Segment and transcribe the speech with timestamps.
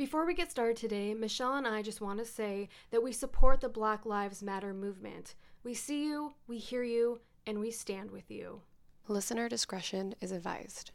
[0.00, 3.60] Before we get started today, Michelle and I just want to say that we support
[3.60, 5.34] the Black Lives Matter movement.
[5.62, 8.62] We see you, we hear you, and we stand with you.
[9.08, 10.92] Listener discretion is advised.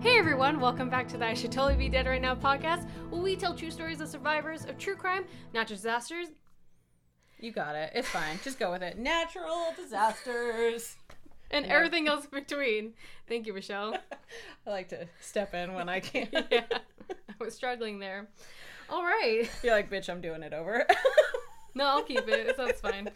[0.00, 3.20] Hey everyone, welcome back to the I Should Totally Be Dead Right Now podcast, where
[3.20, 6.28] we tell true stories of survivors of true crime, natural disasters,
[7.40, 7.92] You got it.
[7.94, 8.38] It's fine.
[8.42, 8.98] Just go with it.
[8.98, 10.96] Natural disasters.
[11.50, 11.72] and Yeah.
[11.74, 12.94] everything else between.
[13.28, 13.94] Thank you, Michelle.
[14.66, 16.28] I like to step in when I can.
[16.50, 18.28] yeah, I was struggling there.
[18.90, 19.48] All right.
[19.62, 20.86] You're like, bitch, I'm doing it over.
[21.74, 22.56] No, I'll keep it.
[22.56, 23.08] That's fine.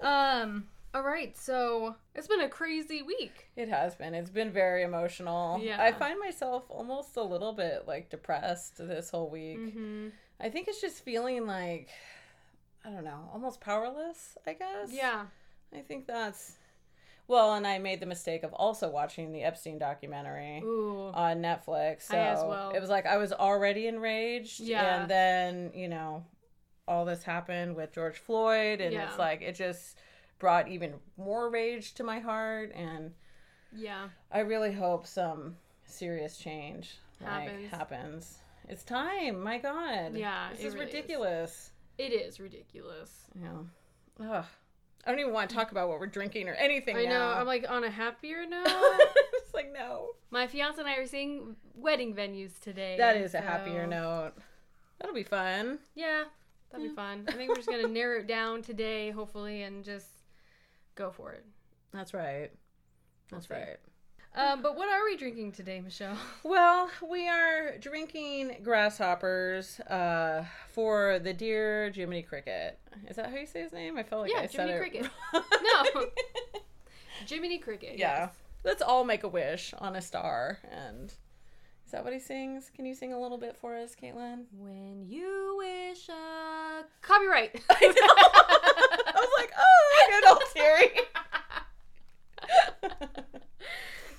[0.00, 0.64] Um.
[0.92, 1.36] All right.
[1.36, 3.48] So it's been a crazy week.
[3.54, 4.12] It has been.
[4.12, 5.60] It's been very emotional.
[5.62, 5.80] Yeah.
[5.80, 9.58] I find myself almost a little bit like depressed this whole week.
[9.58, 10.08] Mm-hmm.
[10.40, 11.90] I think it's just feeling like,
[12.84, 14.90] I don't know, almost powerless, I guess.
[14.92, 15.26] Yeah.
[15.74, 16.54] I think that's.
[17.26, 20.60] Well, and I made the mistake of also watching the Epstein documentary.
[20.64, 21.10] Ooh.
[21.12, 22.02] on Netflix.
[22.02, 22.16] So
[22.48, 22.70] well.
[22.74, 24.60] it was like I was already enraged.
[24.60, 25.02] Yeah.
[25.02, 26.24] And then, you know,
[26.86, 29.08] all this happened with George Floyd and Yeah.
[29.08, 29.98] it's like it just
[30.38, 33.12] brought even more rage to my heart and
[33.74, 34.08] Yeah.
[34.32, 37.70] I really hope some serious change like Happens.
[37.70, 38.38] happens.
[38.68, 39.42] It's time.
[39.42, 40.14] My god.
[40.14, 41.70] Yeah, This is really is.
[41.98, 43.10] It is ridiculous.
[43.40, 44.28] Yeah.
[44.30, 44.44] Ugh.
[45.04, 47.32] I don't even want to talk about what we're drinking or anything I know.
[47.32, 48.66] I'm like on a happier note.
[48.66, 50.10] it's like no.
[50.30, 52.96] My fiance and I are seeing wedding venues today.
[52.98, 54.32] That is a happier note.
[55.00, 55.78] That'll be fun.
[55.94, 56.24] Yeah,
[56.70, 57.24] that'd be fun.
[57.28, 60.08] I think we're just gonna narrow it down today, hopefully, and just
[60.94, 61.44] go for it.
[61.92, 62.50] That's right.
[63.30, 63.54] That's see.
[63.54, 63.78] right.
[64.38, 66.16] Um, but what are we drinking today, Michelle?
[66.44, 72.78] Well, we are drinking grasshoppers uh, for the dear Jiminy Cricket.
[73.08, 73.98] Is that how you say his name?
[73.98, 74.78] I felt like Yeah, I said Jiminy it.
[74.78, 75.10] Cricket.
[75.34, 76.06] no.
[77.28, 77.98] Jiminy Cricket.
[77.98, 78.26] yeah.
[78.26, 78.34] yes.
[78.64, 80.58] Let's all make a wish on a star.
[80.70, 81.12] And
[81.84, 82.70] is that what he sings?
[82.74, 84.44] Can you sing a little bit for us, Caitlin?
[84.56, 87.60] When you wish a copyright.
[87.70, 87.74] I.
[87.80, 90.90] I was like, oh, I get all teary.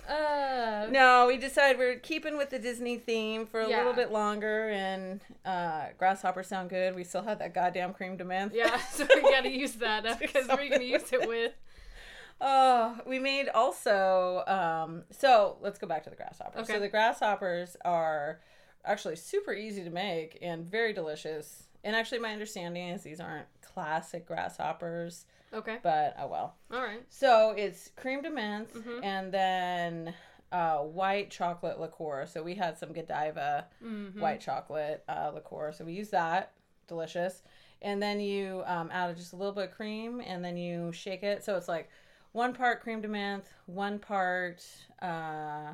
[0.10, 3.78] Uh, No, we decided we're keeping with the Disney theme for a Yeah.
[3.78, 6.96] little bit longer, and uh, grasshoppers sound good.
[6.96, 8.54] We still have that goddamn crème de menthe.
[8.54, 11.54] Yeah, so we gotta use that because we're gonna use it with.
[12.42, 14.44] Oh, we made also.
[14.48, 16.62] Um, so let's go back to the grasshoppers.
[16.64, 16.74] Okay.
[16.76, 18.40] So the grasshoppers are
[18.86, 21.64] actually super easy to make and very delicious.
[21.84, 25.78] And actually, my understanding is these aren't classic grasshoppers, Okay.
[25.82, 26.56] but oh well.
[26.72, 27.04] All right.
[27.10, 29.04] So it's crème de menthe Mhm.
[29.04, 30.14] and then
[30.52, 32.26] uh, white chocolate liqueur.
[32.26, 34.20] So we had some Godiva Mm-hmm.
[34.20, 35.72] white chocolate uh, liqueur.
[35.72, 36.52] So we use that.
[36.88, 37.44] Delicious.
[37.82, 41.22] And then you um, add just a little bit of cream and then you shake
[41.24, 41.44] it.
[41.46, 41.90] So it's like
[42.34, 44.66] one part crème de menthe, one part
[45.02, 45.74] uh,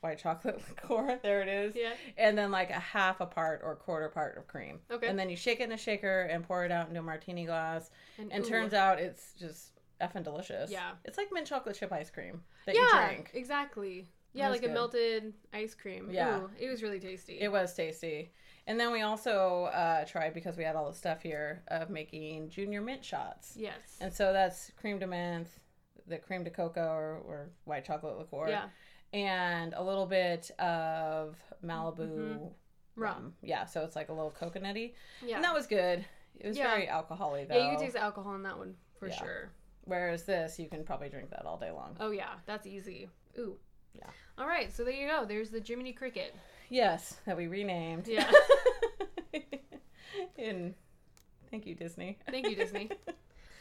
[0.00, 1.18] white chocolate liqueur.
[1.22, 1.74] There it is.
[1.76, 1.92] Yeah.
[2.16, 4.80] And then like a half a part or quarter part of cream.
[4.90, 5.06] Okay.
[5.06, 7.46] And then you shake it in a shaker and pour it out into a martini
[7.46, 7.90] glass.
[8.18, 10.70] And ooh, turns out it's just effing delicious.
[10.70, 10.92] Yeah.
[11.04, 13.30] It's like mint chocolate chip ice cream that yeah, you drink.
[13.34, 14.08] exactly.
[14.32, 16.08] Yeah, like a melted ice cream.
[16.10, 16.38] Yeah.
[16.38, 17.38] Ooh, it was really tasty.
[17.40, 18.30] It was tasty.
[18.66, 22.50] And then we also uh, tried, because we had all the stuff here, of making
[22.50, 23.54] junior mint shots.
[23.56, 23.74] yes.
[24.00, 25.48] And so that's crème de menthe,
[26.06, 28.66] the cream de cocoa or, or white chocolate liqueur, yeah.
[29.12, 32.52] And a little bit of Malibu Mhm.
[32.96, 33.34] rum.
[33.42, 34.94] Yeah, so it's like a little coconutty.
[35.24, 35.36] Yeah.
[35.36, 36.04] And that was good.
[36.38, 36.70] It was Yeah.
[36.70, 37.56] very alcoholic though.
[37.56, 39.14] yeah, you can taste alcohol in that one for Yeah.
[39.14, 39.50] sure.
[39.84, 41.96] Whereas this, you can probably drink that all day long.
[42.00, 43.08] Oh yeah, that's easy.
[43.38, 43.58] Ooh.
[43.94, 44.10] Yeah.
[44.38, 45.24] All right, so there you go.
[45.24, 46.34] There's the Jiminy Cricket.
[46.68, 48.06] Yes, that we renamed.
[48.06, 48.30] Yeah.
[50.38, 50.74] and
[51.50, 52.18] thank you, Disney.
[52.30, 52.90] Thank you, Disney.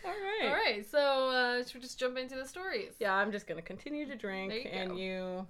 [0.05, 0.49] all right.
[0.49, 2.93] All right, so uh, should we just jump into the stories?
[2.99, 4.95] Yeah, I'm just gonna continue to drink, you and go.
[4.97, 5.47] you,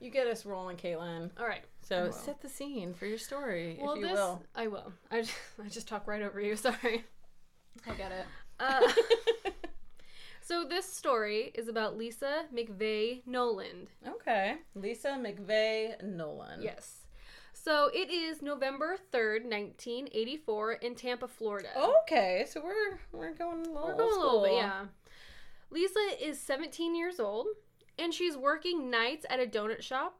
[0.00, 1.30] you get us rolling, Caitlin.
[1.38, 1.64] All right.
[1.82, 4.42] So set the scene for your story, Well, if you this will.
[4.54, 4.92] I will.
[5.10, 5.34] I just,
[5.64, 6.56] I just talk right over you.
[6.56, 7.04] Sorry.
[7.86, 8.26] I get it.
[8.58, 8.80] Uh,
[10.40, 13.88] so this story is about Lisa McVey Noland.
[14.06, 16.62] okay, Lisa McVey Nolan.
[16.62, 17.05] Yes.
[17.66, 21.70] So it is November 3rd, 1984 in Tampa, Florida.
[22.02, 24.84] Okay, so we're we're going a little We're going a little bit, yeah.
[25.70, 27.48] Lisa is 17 years old
[27.98, 30.16] and she's working nights at a donut shop.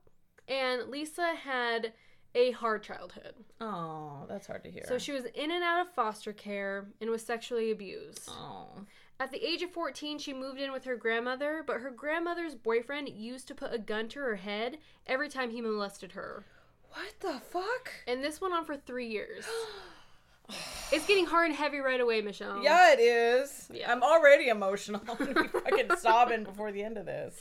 [0.49, 1.93] And Lisa had
[2.35, 3.35] a hard childhood.
[3.61, 4.83] Oh, that's hard to hear.
[4.89, 8.29] So she was in and out of foster care and was sexually abused.
[8.29, 8.71] Oh.
[9.21, 13.09] At the age of 14, she moved in with her grandmother, but her grandmother's boyfriend
[13.09, 16.45] used to put a gun to her head every time he molested her.
[16.97, 17.91] What the fuck?
[18.09, 19.45] And this went on for three years.
[20.93, 22.63] it's getting hard and heavy right away, Michelle.
[22.63, 23.69] Yeah, it is.
[23.73, 23.93] Yeah.
[23.93, 25.03] I'm already emotional.
[25.09, 27.39] I'm gonna be fucking sobbing before the end of this.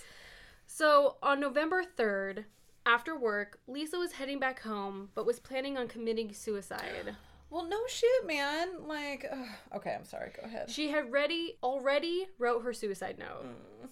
[0.68, 2.44] So on November 3rd,
[2.86, 7.16] after work, Lisa was heading back home, but was planning on committing suicide.
[7.52, 8.86] Well, no shit, man.
[8.86, 9.48] Like, ugh.
[9.76, 10.32] okay, I'm sorry.
[10.36, 10.70] Go ahead.
[10.70, 13.46] She had ready already wrote her suicide note.
[13.46, 13.88] Mm.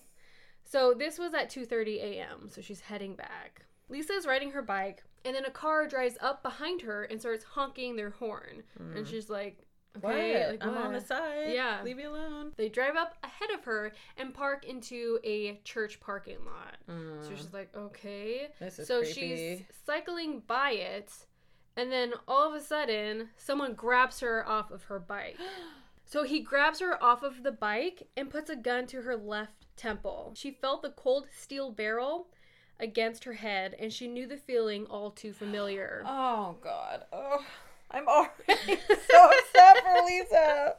[0.65, 2.49] So this was at 2:30 a.m.
[2.49, 3.61] So she's heading back.
[3.87, 7.43] Lisa is riding her bike, and then a car drives up behind her and starts
[7.43, 8.63] honking their horn.
[8.95, 9.57] And she's like,
[9.97, 11.51] "Okay, like, I'm on the side.
[11.53, 11.81] Yeah.
[11.83, 12.51] Leave me alone.
[12.57, 16.77] They drive up ahead of her and park into a church parking lot.
[16.87, 17.37] So Mm.
[17.37, 19.13] she's like, "Okay." This is so creepy.
[19.57, 21.11] she's cycling by it,
[21.75, 25.37] and then all of a sudden, someone grabs her off of her bike.
[26.05, 29.65] So he grabs her off of the bike and puts a gun to her left
[29.75, 30.33] temple.
[30.35, 32.27] She felt the cold steel barrel
[32.79, 36.03] against her head, and she knew the feeling all too familiar.
[36.07, 37.03] Oh God.
[37.11, 37.43] Oh,
[37.91, 38.31] I'm already
[38.87, 40.75] so upset for Lisa.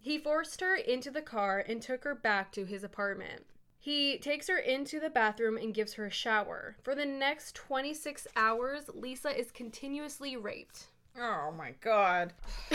[0.00, 3.44] He forced her into the car and took her back to his apartment.
[3.78, 6.76] He takes her into the bathroom and gives her a shower.
[6.82, 10.86] For the next 26 hours, Lisa is continuously raped.
[11.18, 12.32] Oh my God.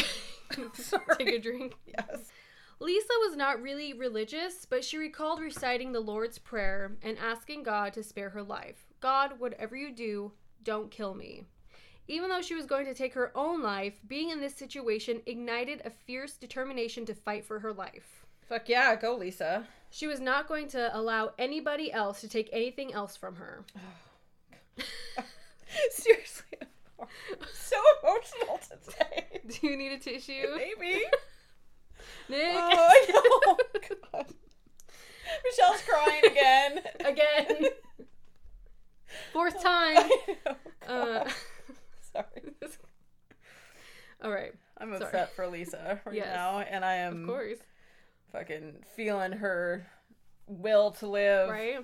[0.73, 1.03] Sorry.
[1.17, 1.75] Take a drink.
[1.87, 2.31] Yes.
[2.79, 7.93] Lisa was not really religious, but she recalled reciting the Lord's Prayer and asking God
[7.93, 8.85] to spare her life.
[8.99, 10.33] God, whatever you do,
[10.63, 11.45] don't kill me.
[12.07, 15.81] Even though she was going to take her own life, being in this situation ignited
[15.85, 18.25] a fierce determination to fight for her life.
[18.47, 19.65] Fuck yeah, go Lisa.
[19.89, 23.63] She was not going to allow anybody else to take anything else from her.
[25.89, 26.57] Seriously,
[26.99, 27.07] I'm
[27.53, 29.41] so emotional today.
[29.47, 30.57] Do you need a tissue?
[30.57, 31.03] Maybe.
[32.29, 32.51] Nick?
[32.55, 33.57] Oh, I know.
[34.13, 34.33] God.
[35.43, 36.79] Michelle's crying again.
[37.05, 37.69] Again.
[39.33, 39.97] Fourth time.
[39.97, 40.09] I
[40.45, 40.55] know.
[40.87, 41.27] Uh,
[42.13, 42.25] Sorry.
[44.23, 45.03] all right, I'm Sorry.
[45.03, 46.27] upset for Lisa right Yes.
[46.35, 47.57] now, and I am of course.
[48.31, 49.87] fucking feeling her
[50.45, 51.49] will to live.
[51.49, 51.79] Right?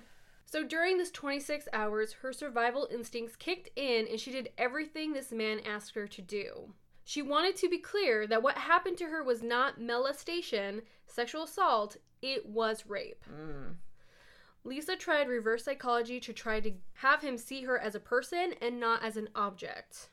[0.45, 5.31] So during this 26 hours, her survival instincts kicked in and she did everything this
[5.31, 6.73] man asked her to do.
[7.03, 11.97] She wanted to be clear that what happened to her was not molestation, sexual assault,
[12.21, 13.23] it was rape.
[13.29, 13.75] Mm.
[14.63, 18.79] Lisa tried reverse psychology to try to have him see her as a person and
[18.79, 20.09] not as an object.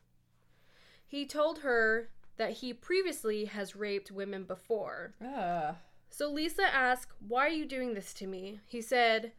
[1.06, 2.08] He told her
[2.38, 5.14] that he previously has raped women before.
[5.22, 5.76] Ah.
[6.08, 8.60] So Lisa asked, Why are you doing this to me?
[8.66, 9.32] He said,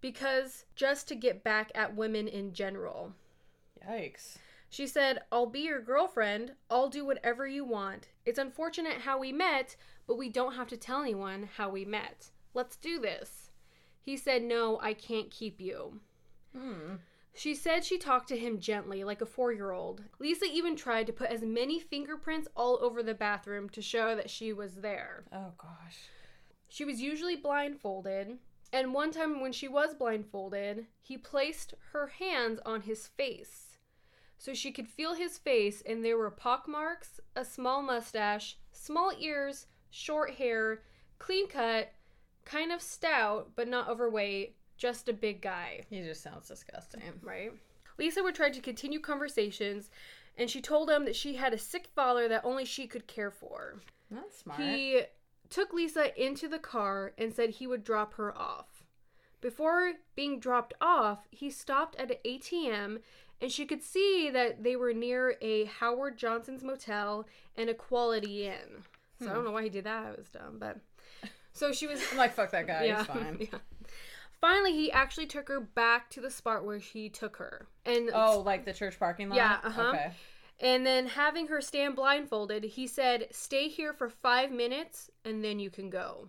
[0.00, 3.12] Because just to get back at women in general.
[3.86, 4.38] Yikes.
[4.74, 6.54] She said, I'll be your girlfriend.
[6.68, 8.08] I'll do whatever you want.
[8.26, 12.32] It's unfortunate how we met, but we don't have to tell anyone how we met.
[12.54, 13.52] Let's do this.
[14.00, 16.00] He said, No, I can't keep you.
[16.52, 16.96] Hmm.
[17.32, 20.02] She said she talked to him gently, like a four year old.
[20.18, 24.28] Lisa even tried to put as many fingerprints all over the bathroom to show that
[24.28, 25.22] she was there.
[25.32, 26.08] Oh gosh.
[26.68, 28.38] She was usually blindfolded,
[28.72, 33.73] and one time when she was blindfolded, he placed her hands on his face.
[34.44, 39.68] So she could feel his face, and there were pockmarks, a small mustache, small ears,
[39.88, 40.82] short hair,
[41.18, 41.94] clean cut,
[42.44, 47.00] kind of stout, but not overweight, just a big guy, He just sounds disgusting.
[47.22, 47.52] right?
[47.98, 49.88] Lisa would try to continue conversations,
[50.36, 53.30] and she told him that she had a sick father that only she could care
[53.30, 53.76] for.
[54.10, 54.60] That's smart.
[54.60, 55.04] He
[55.48, 58.84] took Lisa into the car and said he would drop her off.
[59.44, 63.00] Before being dropped off, he stopped at an ATM
[63.44, 67.26] and she could see that they were near a Howard Johnson's motel
[67.58, 68.84] and a Quality Inn.
[69.20, 70.12] So I don't know why he did that.
[70.12, 70.78] It was dumb, but
[71.52, 72.84] so she was I'm like, fuck that guy.
[72.84, 73.36] yeah, He's fine.
[73.52, 73.58] yeah.
[74.40, 78.40] Finally, he actually took her back to the spot where he took her, and Oh,
[78.40, 79.36] like the church parking lot?
[79.36, 79.88] Yeah, uh-huh.
[79.90, 80.10] Okay.
[80.60, 85.58] and then having her stand blindfolded, he said, Stay here for five minutes and then
[85.58, 86.28] you can go.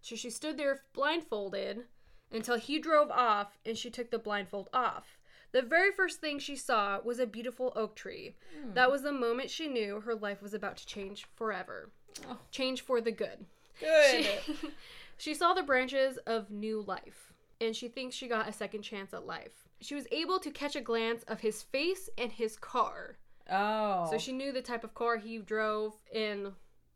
[0.00, 1.84] So she stood there blindfolded
[2.32, 5.18] until he drove off and she took the blindfold off.
[5.54, 8.34] The very first thing she saw was a beautiful oak tree.
[8.74, 11.90] That was the moment she knew her life was about to change forever.
[12.28, 12.38] Oh.
[12.50, 13.46] Change for the good.
[13.78, 14.10] Good.
[14.10, 14.52] She,
[15.16, 19.14] she saw the branches of new life, and she thinks she got a second chance
[19.14, 19.68] at life.
[19.80, 23.18] She was able to catch a glance of his face and his car.
[23.48, 24.08] oh.
[24.10, 26.48] So she knew the type of car he drove and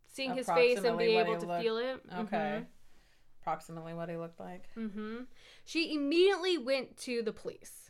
[0.08, 2.00] seeing his face and being able to looked- feel it.
[2.22, 2.64] Okay.
[3.40, 4.64] Approximately what he looked like.
[4.76, 5.18] Mm-hmm.
[5.64, 7.87] She immediately went to the police.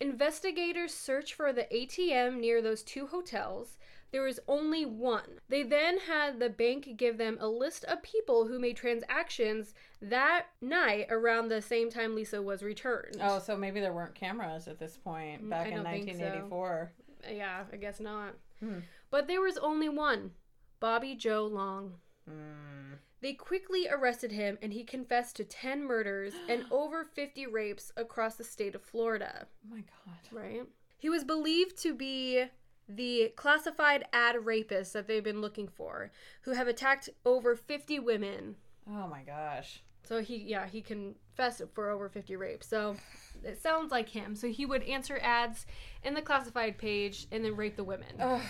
[0.00, 3.78] Investigators searched for the ATM near those two hotels.
[4.10, 5.40] There was only one.
[5.48, 10.46] They then had the bank give them a list of people who made transactions that
[10.60, 13.16] night around the same time Lisa was returned.
[13.20, 16.24] Oh, so maybe there weren't cameras at this point Mm, back in don't think so.
[16.24, 16.92] 1984.
[17.32, 18.34] Yeah, I guess not.
[18.60, 18.80] Hmm.
[19.10, 20.30] But there was only one.
[20.78, 21.94] Bobby Joe Long.
[22.30, 22.98] Mm.
[23.24, 28.34] They quickly arrested him and he confessed to 10 murders and over 50 rapes across
[28.34, 29.46] the state of Florida.
[29.64, 30.18] Oh my god.
[30.30, 30.62] Right?
[30.98, 32.44] He was believed to be
[32.86, 36.12] the classified ad rapist that they've been looking for,
[36.42, 38.56] who have attacked over 50 women.
[38.86, 39.82] Oh my gosh.
[40.06, 42.66] So he, yeah, he confessed for over 50 rapes.
[42.66, 42.94] So
[43.42, 44.36] it sounds like him.
[44.36, 45.64] So he would answer ads
[46.02, 48.20] in the classified page and then rape the women.
[48.20, 48.42] Ugh.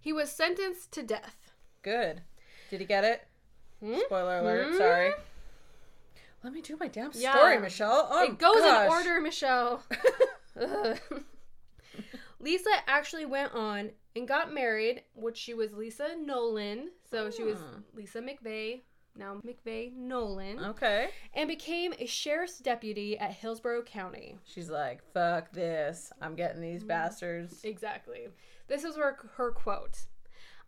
[0.00, 1.52] He was sentenced to death.
[1.82, 2.22] Good.
[2.70, 3.26] Did he get it?
[3.82, 3.98] Hmm?
[4.06, 4.66] Spoiler alert.
[4.70, 4.76] Hmm?
[4.76, 5.10] Sorry.
[6.44, 7.34] Let me do my damn Yeah.
[7.34, 8.08] story, Michelle.
[8.10, 8.86] Oh, it goes gosh.
[8.86, 9.82] in order, Michelle.
[12.40, 16.90] Lisa actually went on and got married, which she was Lisa Nolan.
[17.10, 17.80] So she was Hmm.
[17.94, 18.80] Lisa McVey,
[19.16, 21.10] now McVey Nolan, Okay.
[21.34, 24.36] and became a sheriff's deputy at Hillsborough County.
[24.44, 26.12] She's like, fuck this.
[26.20, 26.72] I'm getting Mm-hmm.
[26.72, 27.62] these bastards.
[27.64, 28.28] Exactly.
[28.68, 30.06] This is her, her quote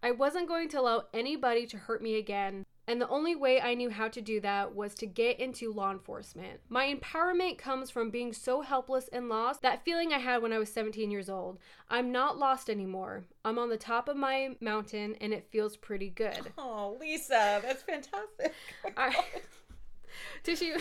[0.02, 2.64] I wasn't going to allow anybody to hurt me again.
[2.86, 5.90] And the only way I knew how to do that was to get into law
[5.90, 6.60] enforcement.
[6.68, 10.58] My empowerment comes from being so helpless and lost, that feeling I had when I
[10.58, 11.58] was 17 years old.
[11.88, 13.24] I'm not lost anymore.
[13.42, 16.52] I'm on the top of my mountain and it feels pretty good.
[16.58, 18.52] Oh, Lisa, that's fantastic.
[18.96, 19.14] I,
[20.54, 20.72] she?
[20.72, 20.80] Am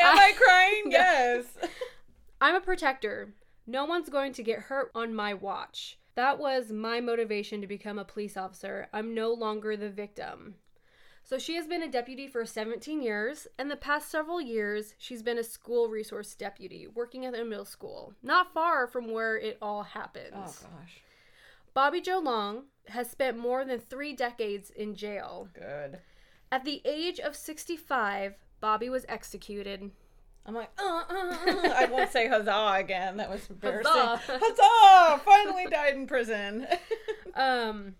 [0.00, 0.84] I crying?
[0.90, 1.44] Yes.
[2.40, 3.34] I'm a protector.
[3.66, 5.98] No one's going to get hurt on my watch.
[6.14, 8.88] That was my motivation to become a police officer.
[8.92, 10.56] I'm no longer the victim.
[11.24, 15.22] So she has been a deputy for 17 years, and the past several years, she's
[15.22, 19.56] been a school resource deputy working at a middle school, not far from where it
[19.62, 20.34] all happens.
[20.34, 21.00] Oh gosh.
[21.74, 25.48] Bobby Joe Long has spent more than three decades in jail.
[25.54, 26.00] Good.
[26.50, 29.90] At the age of 65, Bobby was executed.
[30.44, 31.74] I'm like, uh, uh, uh.
[31.76, 33.16] I won't say huzzah again.
[33.16, 33.92] That was embarrassing.
[33.94, 34.38] Huzzah.
[34.42, 35.22] Huzzah!
[35.24, 36.66] Finally died in prison.
[37.34, 37.94] Um,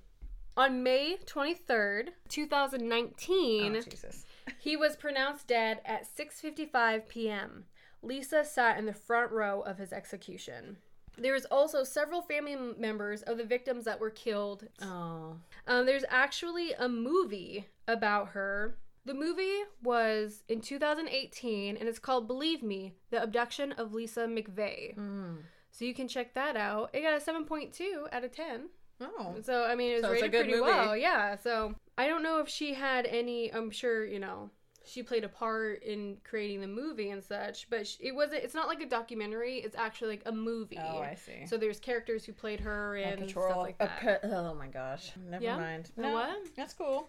[0.57, 4.25] on May 23rd, 2019, oh, Jesus.
[4.59, 7.65] he was pronounced dead at 6:55 p.m.
[8.03, 10.77] Lisa sat in the front row of his execution.
[11.17, 14.67] There was also several family members of the victims that were killed.
[14.81, 15.37] Oh.
[15.67, 18.79] Um, there's actually a movie about her.
[19.05, 24.97] The movie was in 2018 and it's called Believe Me: The Abduction of Lisa McVey.
[24.97, 25.39] Mm.
[25.71, 26.91] So you can check that out.
[26.93, 28.69] It got a 7.2 out of 10.
[29.01, 29.35] Oh.
[29.43, 30.63] So I mean, it was rated good pretty movie.
[30.71, 30.97] well.
[30.97, 31.37] Yeah.
[31.37, 33.53] So I don't know if she had any.
[33.53, 34.51] I'm sure you know
[34.85, 38.43] she played a part in creating the movie and such, but sh- it wasn't.
[38.45, 39.59] It's not like a documentary.
[39.59, 40.79] It's actually like a movie.
[40.81, 41.47] Oh, I see.
[41.47, 44.21] So there's characters who played her and stuff like that.
[44.25, 45.13] oh my gosh.
[45.31, 45.57] Never Yeah?
[45.57, 45.91] mind.
[45.97, 46.37] No, what?
[46.57, 47.09] That's cool.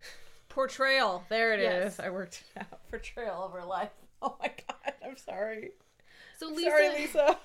[0.48, 1.24] Portrayal.
[1.28, 1.64] There it is.
[1.96, 2.00] Yes.
[2.00, 2.80] I worked it out.
[2.90, 3.90] Portrayal of her life.
[4.22, 4.94] Oh my god.
[5.06, 5.72] I'm sorry.
[6.38, 7.36] so Lisa, sorry, Lisa.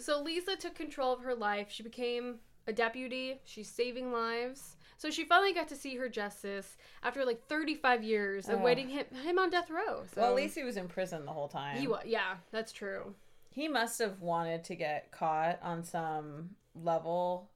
[0.00, 1.66] so Lisa took control of her life.
[1.70, 2.36] She became
[2.66, 3.40] a deputy.
[3.44, 4.76] She's saving lives.
[4.96, 8.62] So she finally got to see her justice after like 35 years of Ugh.
[8.64, 10.04] waiting him, him on death row.
[10.14, 11.76] So Well, at least he was in prison the whole time.
[11.78, 12.02] he was.
[12.06, 13.14] Yeah, that's true.
[13.50, 17.50] He must have wanted to get caught on some level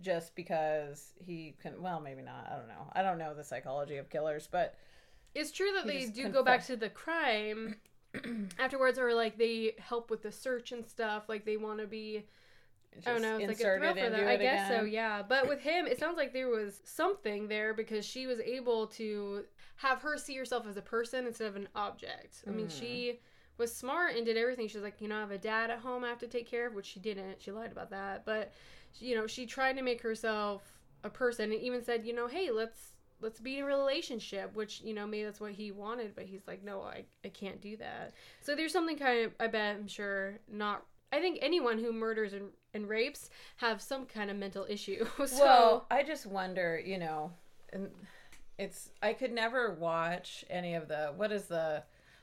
[0.00, 3.98] just because he can well maybe not i don't know i don't know the psychology
[3.98, 4.74] of killers but
[5.32, 6.66] It's true that He they just do go back confessed.
[6.68, 7.76] to the crime
[8.58, 11.28] afterwards, or like they help with the search and stuff.
[11.28, 12.24] Like they want to be,
[13.06, 14.28] I don't just know, it's like a thrill for them.
[14.28, 15.22] I guess so, yeah.
[15.26, 19.44] But with him, it sounds like there was something there because she was able to
[19.76, 22.42] have her see herself as a person instead of an object.
[22.46, 22.78] I mean, Mm.
[22.80, 23.20] she
[23.58, 24.68] was smart and did everything.
[24.68, 26.66] She's like, you know, I have a dad at home I have to take care
[26.66, 27.42] of, which she didn't.
[27.42, 28.52] She lied about that, but
[28.98, 30.62] you know, she tried to make herself
[31.04, 34.80] a person and even said, you know, hey, let's let's be in a relationship, which
[34.82, 37.76] you know maybe that's what he wanted, but he's like, no, I I can't do
[37.78, 38.12] that.
[38.40, 40.84] So there's something kind of I bet I'm sure not.
[41.12, 45.04] I think anyone who murders and, and rapes have some kind of mental issue.
[45.26, 47.30] so well i just wonder you know
[47.72, 47.90] and
[48.58, 51.82] it's i could never watch any of the what is the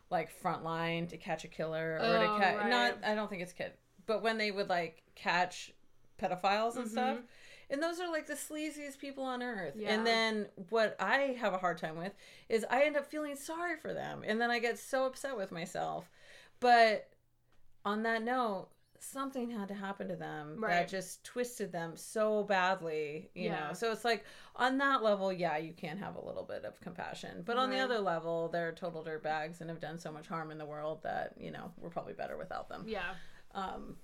[0.09, 2.69] like frontline to catch a killer or Oh, to catch right.
[2.69, 3.73] not i don't think it's kid
[4.05, 5.71] but when they would like catch
[6.21, 7.23] pedophiles and stuff Mhm.
[7.71, 9.93] and those are like the sleaziest people on earth Yeah.
[9.93, 12.13] and then what i have a hard time with
[12.49, 15.51] is i end up feeling sorry for them and then i get so upset with
[15.51, 16.09] myself
[16.59, 17.09] but
[17.85, 18.69] on that note
[19.01, 20.71] something had to happen to them Right.
[20.71, 23.67] that just twisted them so badly you Yeah.
[23.67, 24.25] know so it's like
[24.55, 27.79] on that level yeah you can have a little bit of compassion but on the
[27.79, 31.33] other level they're total dirtbags and have done so much harm in the world that
[31.37, 33.13] you know we're probably better without them yeah,
[33.55, 33.95] um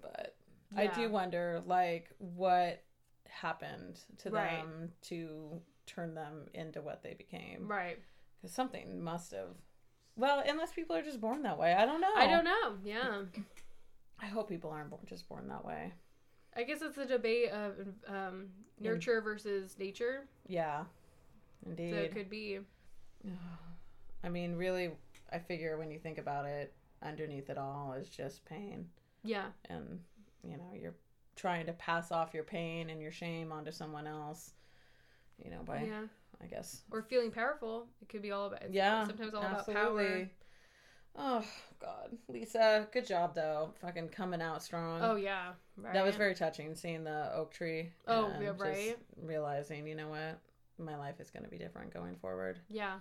[0.00, 0.36] but
[0.76, 2.82] i do wonder like what
[3.28, 4.62] happened to Right.
[4.62, 7.98] them to turn them into what they became right.
[8.36, 9.54] because something must have
[10.16, 12.76] well unless people are just born that way i don't know I don't know.
[12.84, 13.22] Yeah,
[14.20, 15.92] i hope people aren't born, just born that way
[16.58, 17.74] I guess it's a debate of
[18.08, 18.46] um,
[18.80, 20.26] nurture versus nature.
[20.48, 20.84] Yeah,
[21.62, 21.92] So indeed.
[21.92, 22.60] it could be.
[24.24, 24.92] I mean, really,
[25.30, 28.88] I figure when you think about it, underneath it all is just pain.
[29.22, 29.46] Yeah.
[29.68, 30.00] And,
[30.42, 30.94] you know, you're
[31.36, 34.54] trying to pass off your pain and your shame onto someone else,
[35.44, 36.04] you know, by, yeah.
[36.42, 36.84] I guess.
[36.90, 37.86] Or feeling powerful.
[38.00, 38.62] It could be all about.
[38.62, 39.06] It's Yeah.
[39.06, 40.26] Sometimes all about power.
[41.18, 41.44] Oh,
[41.80, 42.16] God.
[42.28, 43.72] Lisa, good job, though.
[43.80, 45.00] Fucking coming out strong.
[45.02, 45.52] Oh yeah.
[45.76, 45.92] Right.
[45.94, 47.90] That was very touching, seeing the oak tree.
[48.06, 48.98] Oh, and yeah, just right.
[49.22, 50.38] Realizing, you know what?
[50.78, 52.58] My life is going to be different going forward.
[52.68, 52.96] Yeah.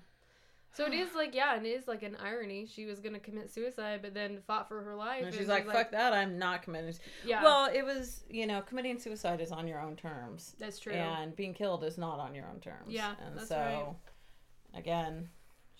[0.75, 2.65] So it is like yeah, and it is like an irony.
[2.65, 5.23] She was gonna commit suicide, but then fought for her life.
[5.23, 6.93] And she's like, fuck that, I'm not committing.
[7.25, 7.41] Yeah.
[7.41, 10.53] Well, it was, you know, committing suicide is on your own terms.
[10.59, 10.91] that's true.
[10.91, 12.89] And being killed is not on your own terms.
[12.89, 14.77] Yeah, And that's so, right.
[14.77, 15.29] again,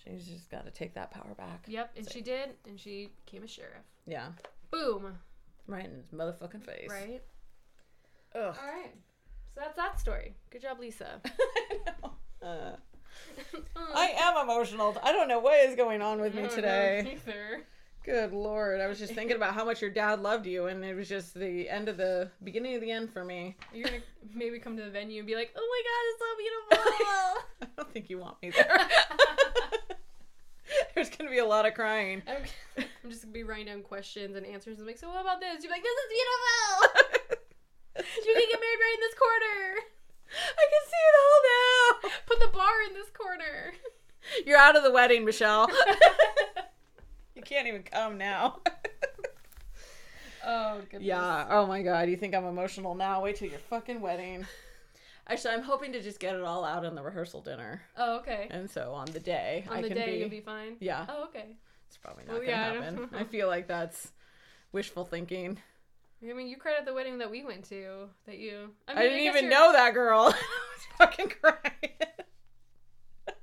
[0.08, 1.66] she's just got to take that power back.
[1.68, 3.84] Yep, and So- she did, and she became a sheriff.
[4.06, 4.30] Yeah.
[4.72, 5.18] Boom.
[5.68, 6.90] Right in his motherfucking face.
[6.90, 7.22] Right.
[8.36, 8.56] Ugh.
[8.62, 8.92] All right.
[9.54, 10.36] So that's that story.
[10.52, 11.22] Good job, Lisa.
[11.26, 12.12] I know.
[12.48, 12.76] Uh,
[13.96, 14.96] I am emotional.
[15.04, 17.18] I don't know what is going on with I me today.
[17.28, 17.64] Either.
[18.04, 18.82] Good lord.
[18.82, 21.34] I was just thinking about how much your dad loved you, and it was just
[21.34, 23.56] the end of the beginning of the end for me.
[23.74, 24.02] You're gonna
[24.36, 27.00] maybe come to the venue and be like, "Oh my God, it's so beautiful."
[27.62, 28.78] I don't think you want me there.
[30.96, 32.22] There's to be a lot of crying.
[32.26, 32.44] I'm,
[33.04, 34.78] I'm just gonna be writing down questions and answers.
[34.78, 35.62] and like, so what about this?
[35.62, 37.36] You're like, this is beautiful.
[38.26, 39.80] you can get married right in this corner.
[40.58, 42.10] I can see it all now.
[42.26, 43.74] Put the bar in this corner.
[44.46, 45.68] You're out of the wedding, Michelle.
[47.36, 48.62] you can't even come now.
[50.46, 51.04] oh goodness.
[51.04, 51.46] yeah.
[51.50, 52.10] Oh my god.
[52.10, 53.22] You think I'm emotional now?
[53.22, 54.46] Wait till your fucking wedding.
[55.28, 58.48] Actually, I'm hoping to just get it all out in the rehearsal dinner, Oh okay.
[58.52, 60.18] and so on the day On I the can day be.
[60.20, 60.76] you'll be fine.
[60.80, 61.56] Yeah, Oh okay.
[61.88, 62.96] it's probably not Well, gonna yeah, happen.
[62.96, 63.08] know.
[63.18, 64.12] I feel like that's
[64.72, 65.58] wishful thinking.
[66.28, 68.08] I mean, you credit the wedding that we went to.
[68.28, 68.70] That you.
[68.88, 70.22] I, I, didn't guess even you're- know that girl.
[70.28, 71.60] I was fucking crying.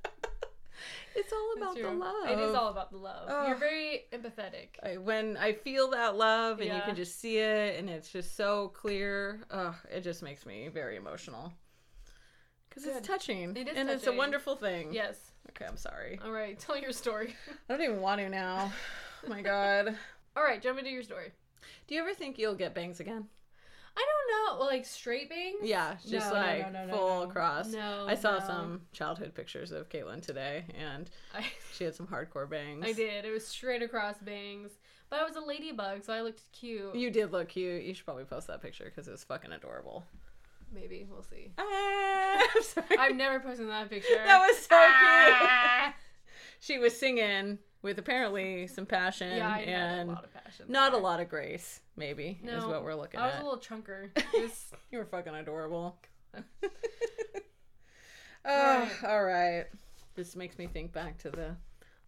[1.15, 2.29] it's all about the love.
[2.29, 3.47] It is all about the love.
[3.47, 4.69] You're very empathetic.
[4.81, 8.35] I, when I feel that love and you can just see it and it's just
[8.35, 11.53] so clear, ugh, it just makes me very emotional.
[12.73, 13.55] Because it's touching.
[13.55, 14.93] It is and it's a wonderful thing.
[14.93, 15.17] Yes.
[15.49, 16.19] Okay, I'm sorry.
[16.23, 16.57] All right.
[16.57, 17.35] Tell your story.
[17.69, 18.71] I don't even want to now.
[19.25, 19.95] Oh my god.
[20.35, 20.61] All right.
[20.61, 21.31] Jump into your story.
[21.87, 23.25] Do you ever think you'll get bangs again?
[23.95, 24.59] I don't know.
[24.59, 25.59] Well, like straight bangs.
[25.61, 27.71] Yeah, just No, like no, no, full across.
[27.71, 28.05] No.
[28.07, 32.83] I saw some childhood pictures of Caitlin today, and I, she had some hardcore bangs.
[32.85, 33.23] I did.
[33.23, 34.71] It was straight across bangs,
[35.09, 36.95] but I was a ladybug, so I looked cute.
[36.95, 37.83] You did look cute.
[37.83, 40.03] You should probably post that picture because it was fucking adorable.
[40.73, 41.51] Maybe we'll see.
[41.57, 42.97] Ah, I'm sorry.
[42.97, 44.15] I'm never posting that picture.
[44.25, 45.83] That was so Ah!
[45.83, 45.95] cute.
[46.59, 50.65] she was singing with apparently some passion Yeah, I had and a lot of passion.
[50.69, 51.81] not a lot of grace.
[51.95, 53.23] Maybe is what we're looking at.
[53.23, 53.41] I was at.
[53.41, 54.09] a little chunker.
[54.33, 55.97] Was- You were fucking adorable.
[56.33, 56.39] oh,
[58.45, 58.89] Right.
[59.07, 59.65] all right.
[60.15, 61.55] This makes me think back to the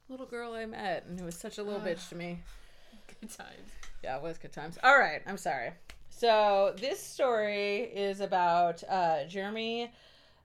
[0.10, 2.39] little girl I met, and who was such a little bitch to me.
[3.19, 3.71] good times.
[4.04, 4.78] Yeah, it was good times.
[4.84, 5.71] All right, I'm sorry.
[6.17, 9.91] So this story is about uh, Jeremy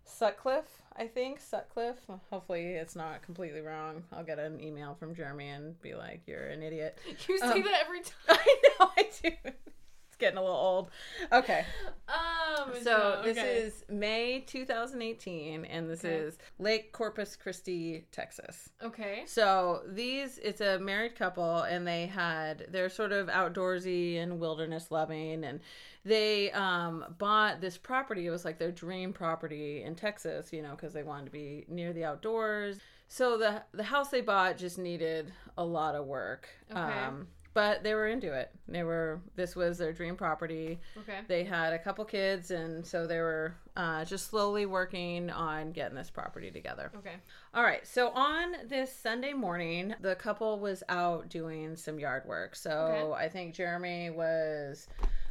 [0.04, 2.00] Sutcliffe, I think Sutcliffe.
[2.30, 4.02] Hopefully, it's not completely wrong.
[4.12, 7.62] I'll get an email from Jeremy and be like, "You're an idiot." You say Um,
[7.62, 8.12] that every time.
[8.28, 9.30] I know I do.
[10.20, 10.90] Getting a little old.
[11.32, 11.64] Okay,
[12.08, 13.56] Um, so this okay.
[13.56, 16.14] is May 2018, and this Okay.
[16.14, 18.70] is Lake Corpus Christi, Texas.
[18.82, 19.22] okay.
[19.26, 24.90] So these, it's a married couple, and they had they're sort of outdoorsy and wilderness
[24.90, 25.60] loving, and
[26.04, 28.26] they um, bought this property.
[28.26, 31.64] It was like their dream property in Texas, you know, because they wanted to be
[31.68, 32.78] near the outdoors.
[33.08, 36.48] So the the house they bought just needed a lot of work.
[36.70, 36.78] Okay.
[36.80, 38.50] Um, but they were into it.
[38.68, 39.20] They were.
[39.36, 40.78] This was their dream property.
[40.98, 41.20] Okay.
[41.26, 45.96] They had a couple kids, and so they were uh, just slowly working on getting
[45.96, 46.92] this property together.
[46.96, 47.14] Okay.
[47.54, 47.86] All right.
[47.86, 52.54] So on this Sunday morning, the couple was out doing some yard work.
[52.54, 53.24] So Okay.
[53.24, 54.86] I think Jeremy was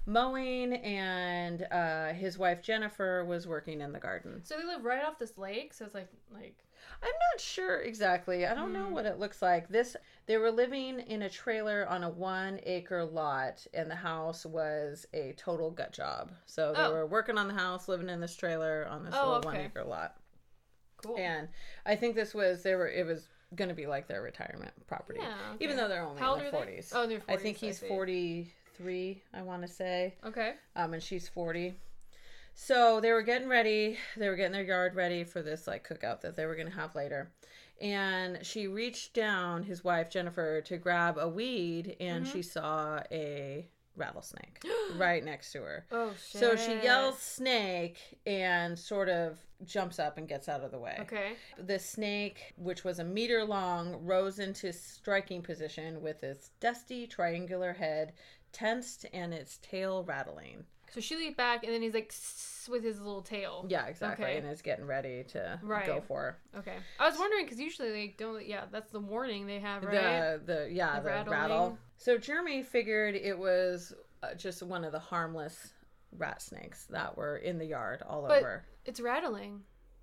[0.05, 4.41] mowing, and uh, his wife Jennifer was working in the garden.
[4.43, 6.57] So they live right off this lake, so it's like like
[7.03, 8.45] I'm not sure exactly.
[8.45, 8.93] I don't know Hmm.
[8.93, 9.69] what it looks like.
[9.69, 9.95] This
[10.29, 15.07] they were living in a trailer on a one acre lot, and the house was
[15.11, 16.31] a total gut job.
[16.45, 16.91] So they Oh.
[16.93, 19.83] were working on the house, living in this trailer on this Oh, little one acre
[19.83, 20.17] lot.
[20.97, 21.17] cool.
[21.17, 21.47] And
[21.83, 25.19] I think this was they were it was going to be like their retirement property,
[25.19, 26.91] Yeah, even though they're only How in their forties.
[26.93, 27.23] Oh, they're 40s.
[27.33, 29.23] I think he's forty three.
[29.33, 30.53] I want to say, Okay.
[30.75, 31.73] um, and she's forty.
[32.53, 33.97] So they were getting ready.
[34.15, 36.75] They were getting their yard ready for this like cookout that they were going to
[36.75, 37.31] have later.
[37.81, 42.31] And she reached down, his wife Jennifer, to grab a weed, and Mhm.
[42.31, 44.63] she saw a rattlesnake
[44.95, 45.85] right next to her.
[45.91, 46.39] Oh shit.
[46.41, 50.97] So she yells snake and sort of jumps up and gets out of the way.
[51.01, 51.35] Okay.
[51.57, 57.73] The snake, which was a meter long, rose into striking position with its dusty triangular
[57.73, 58.13] head
[58.53, 60.65] tensed and its tail rattling.
[60.91, 63.65] So she leaped back, and then he's like "Sss," with his little tail.
[63.69, 64.25] Yeah, exactly.
[64.25, 64.37] Okay.
[64.37, 65.85] And is getting ready to Right.
[65.85, 66.21] go for
[66.53, 66.59] her.
[66.59, 66.75] Okay.
[66.99, 68.45] I was wondering because usually they don't.
[68.45, 70.39] Yeah, that's the warning they have, right?
[70.45, 71.77] the the yeah The the, rattle.
[71.97, 75.73] So Jeremy figured it was uh, just one of the harmless
[76.17, 78.65] rat snakes that were in the yard all But- over.
[78.85, 79.61] It's rattling.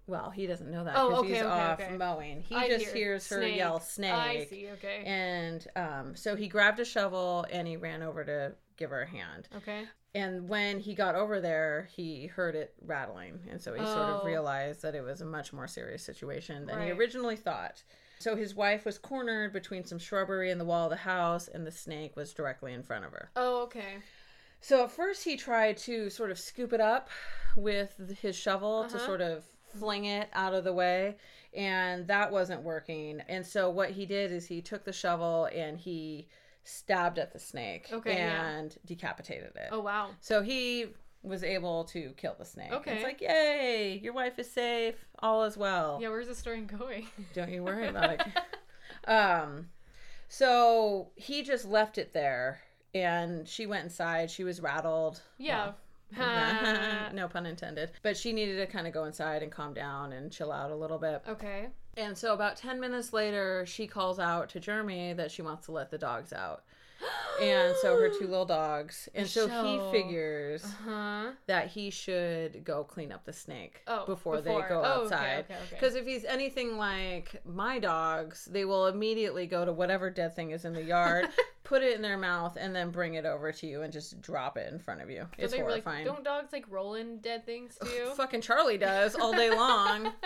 [0.09, 1.97] Well, he doesn't know that Oh, because okay, he's okay, off okay.
[1.97, 2.41] mowing.
[2.41, 3.57] He I just hear hears her snake.
[3.57, 4.13] yell snake.
[4.13, 4.69] I see.
[4.75, 5.03] Okay.
[5.05, 9.09] And um, so he grabbed a shovel and he ran over to give her a
[9.09, 9.49] hand.
[9.57, 9.85] okay.
[10.15, 13.39] And when he got over there, he heard it rattling.
[13.51, 14.25] And so he sort of Oh.
[14.25, 17.83] realized that it was a much more serious situation than he originally thought.
[18.19, 21.67] So his wife was cornered between some shrubbery and the wall of the house, and
[21.67, 23.31] the snake was directly in front of her.
[23.37, 23.99] Oh, okay.
[24.63, 27.11] So at first he tried to sort of scoop it up
[27.57, 29.07] with his shovel to Uh-huh.
[29.07, 29.45] sort of
[29.79, 31.17] fling it out of the way,
[31.53, 33.21] and that wasn't working.
[33.29, 36.29] And so what he did is he took the shovel and he
[36.67, 38.47] stabbed at the snake Okay, yeah.
[38.49, 39.69] and decapitated it.
[39.73, 40.11] Oh wow.
[40.21, 40.87] So he
[41.23, 42.71] was able to kill the snake.
[42.73, 42.95] Okay.
[42.97, 45.99] It's like, yay, your wife is safe, all is well.
[46.01, 46.09] Yeah.
[46.11, 47.07] Where's the story going?
[47.35, 48.23] Don't you worry about it.
[49.09, 49.69] Um,
[50.29, 52.61] so he just left it there,
[52.95, 54.31] and she went inside.
[54.31, 55.21] She was rattled.
[55.39, 55.73] yeah.
[56.17, 57.91] Well, no pun intended.
[58.03, 60.75] But she needed to kind of go inside and calm down and chill out a
[60.77, 61.23] little bit.
[61.29, 61.69] okay.
[61.97, 65.73] And so about 10 minutes later, she calls out to Jeremy that she wants to
[65.73, 66.63] let the dogs out.
[67.43, 69.09] And so her two little dogs.
[69.15, 69.91] And so Michelle.
[69.93, 71.33] he figures Huh.
[71.47, 74.63] that he should go clean up the snake Oh, before, before.
[74.63, 75.39] they go Oh, okay, outside.
[75.45, 75.65] okay, okay.
[75.71, 80.51] Because if he's anything like my dogs, they will immediately go to whatever dead thing
[80.53, 81.29] is in the yard,
[81.65, 84.57] put it in their mouth, and then bring it over to you and just drop
[84.57, 85.19] it in front of you.
[85.21, 86.05] Don't It's they, like, horrifying.
[86.07, 88.13] don't dogs like roll in dead things too?
[88.17, 90.13] Fucking Charlie does all day long.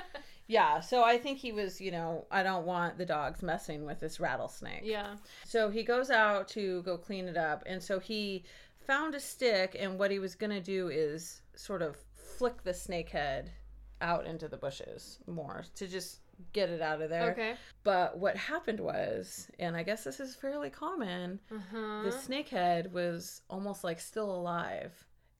[0.50, 4.00] yeah, so I think he was, you know, I don't want the dogs messing with
[4.00, 4.82] this rattlesnake.
[4.84, 5.14] yeah.
[5.44, 7.62] So he goes out to go clean it up.
[7.66, 8.44] And so he
[8.86, 11.96] found a stick, and what he was going to do is sort of
[12.38, 13.52] flick the snake head
[14.00, 16.20] out into the bushes more to just
[16.54, 17.30] get it out of there.
[17.32, 17.54] Okay.
[17.84, 22.02] But what happened was, and I guess this is fairly common, Uh huh.
[22.04, 24.92] the snake head was almost like still alive,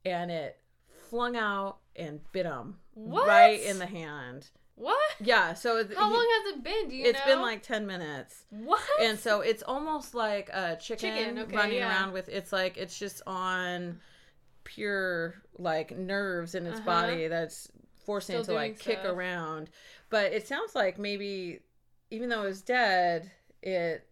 [0.05, 0.57] and it
[1.09, 3.27] flung out and bit him What?
[3.27, 4.49] right in the hand.
[4.81, 4.97] What?
[5.23, 6.89] Yeah, so How he- long has it been?
[6.89, 7.25] Do you it's know?
[7.35, 8.81] been like 10 minutes what?
[8.99, 11.87] and so it's almost like a chicken, Chicken, okay, running yeah.
[11.89, 13.99] around with it's like it's just on
[14.63, 16.85] pure like nerves in its Uh-huh.
[17.01, 17.69] body that's
[18.05, 19.69] forcing Still it to like doing kick around
[20.09, 21.59] but it sounds like maybe
[22.09, 23.29] even though it was dead
[23.61, 24.07] it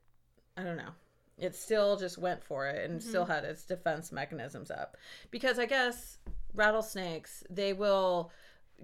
[0.58, 0.92] i don't know
[1.40, 3.32] it still just went for it and still Mm-hmm.
[3.32, 4.98] had its defense mechanisms up
[5.32, 6.20] because i guess
[6.54, 8.32] rattlesnakes they will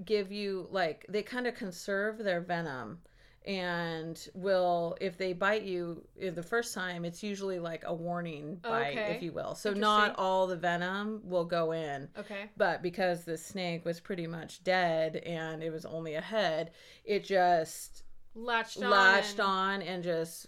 [0.04, 3.00] give you like they kind of conserve their venom
[3.46, 6.04] and will if they bite you
[6.34, 9.16] the first time it's usually like a warning bite Okay.
[9.16, 12.50] if you will so not all the venom will go in okay.
[12.58, 16.72] but because the snake was pretty much dead and it was only a head
[17.04, 18.04] it just
[18.34, 18.90] Latched on.
[18.90, 20.48] latched on and just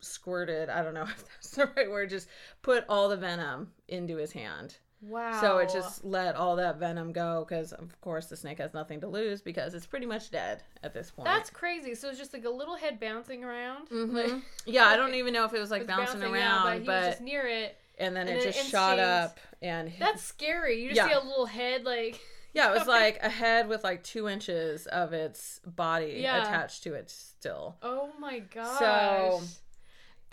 [0.00, 2.28] squirted i don't know if that's the right word just
[2.62, 5.40] put all the venom into his hand Wow.
[5.40, 9.00] so it just let all that venom go because, of course, the snake has nothing
[9.00, 11.26] to lose because it's pretty much dead at this point.
[11.26, 11.94] That's crazy.
[11.96, 13.88] So it's just like a little head bouncing around.
[13.88, 14.12] Mhm.
[14.14, 16.86] Like, yeah, I don't even know if it was like it's bouncing, yeah, around, but
[16.86, 17.76] but, was just near it.
[17.98, 20.80] and then and it then just it shot up and That's scary.
[20.82, 21.08] You just Yeah.
[21.08, 22.20] see a little head like.
[22.54, 26.42] yeah, it was like a head with like two inches of its body Yeah.
[26.42, 27.76] attached to it still.
[27.82, 28.78] Oh my gosh.
[28.78, 29.40] So-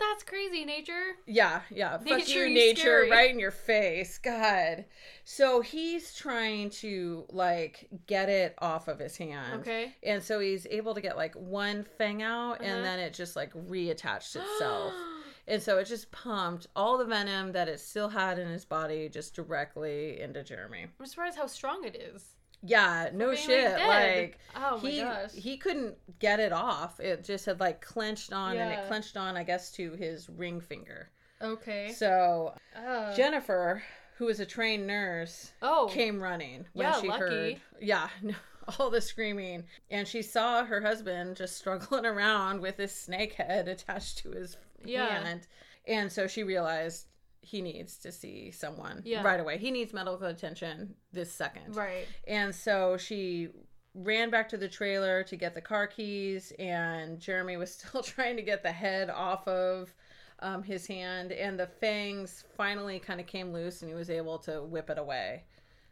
[0.00, 1.12] That's crazy, nature.
[1.26, 1.98] Yeah, yeah.
[1.98, 3.10] Fuck Nature, you, you nature, scary.
[3.10, 4.16] right in your face.
[4.18, 4.86] God.
[5.24, 9.60] So he's trying to like get it off of his hand.
[9.60, 9.94] Okay.
[10.02, 12.64] And so he's able to get like one fang out Uh-huh.
[12.64, 14.92] and then it just like reattached itself.
[15.46, 19.08] and so it just pumped all the venom that it still had in his body
[19.08, 20.86] just directly into Jeremy.
[20.98, 22.24] I'm surprised how strong it is.
[22.62, 23.72] Yeah, no shit.
[23.78, 25.32] Like, Oh he gosh.
[25.32, 27.00] he couldn't get it off.
[27.00, 30.60] It just had like clenched on and it clenched on I guess to his ring
[30.60, 31.10] finger.
[31.42, 31.92] Okay.
[31.92, 33.82] So Uh, Jennifer,
[34.16, 35.88] who was a trained nurse, oh.
[35.90, 37.20] came running when Yeah, she lucky.
[37.22, 38.08] heard yeah
[38.78, 43.68] all the screaming and she saw her husband just struggling around with his snake head
[43.68, 45.06] attached to his Yeah.
[45.22, 45.46] hand
[45.86, 47.06] and so she realized
[47.42, 49.22] he needs to see someone Yeah.
[49.22, 52.06] right away he needs medical attention this second Right.
[52.28, 53.48] and so she
[53.94, 58.36] ran back to the trailer to get the car keys and jeremy was still trying
[58.36, 59.94] to get the head off of
[60.42, 64.38] um, his hand, and the fangs finally kind of came loose, and he was able
[64.38, 65.44] to whip it away.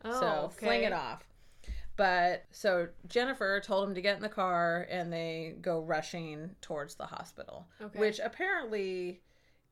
[0.06, 0.66] Oh, so okay.
[0.66, 1.22] fling it off.
[1.96, 6.94] But so Jennifer told him to get in the car, and they go rushing towards
[6.94, 7.98] the hospital, Okay.
[7.98, 9.20] which apparently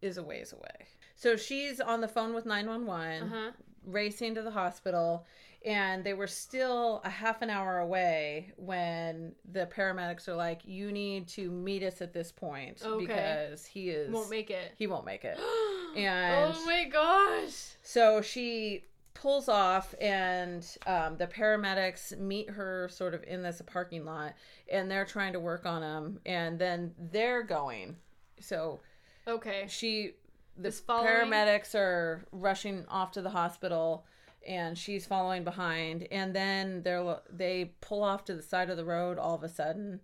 [0.02, 0.88] is a ways away.
[1.16, 3.50] So she's on the phone with 911 Uh-huh.
[3.84, 5.26] racing to the hospital
[5.64, 10.92] and they were still a half an hour away when the paramedics are like you
[10.92, 13.06] need to meet us at this point Okay.
[13.06, 14.72] because he is Won't make it.
[14.76, 15.38] he won't make it
[15.96, 17.74] And- oh my gosh.
[17.82, 24.04] so she pulls off and um, the paramedics meet her sort of in this parking
[24.04, 24.34] lot
[24.70, 27.96] and they're trying to work on him and then they're going
[28.40, 28.80] so
[29.26, 29.64] Okay.
[29.68, 30.12] she
[30.58, 31.08] the following?
[31.08, 34.06] paramedics are rushing off to the hospital
[34.46, 38.84] and she's following behind and then they're they pull off to the side of the
[38.84, 40.00] road all of a sudden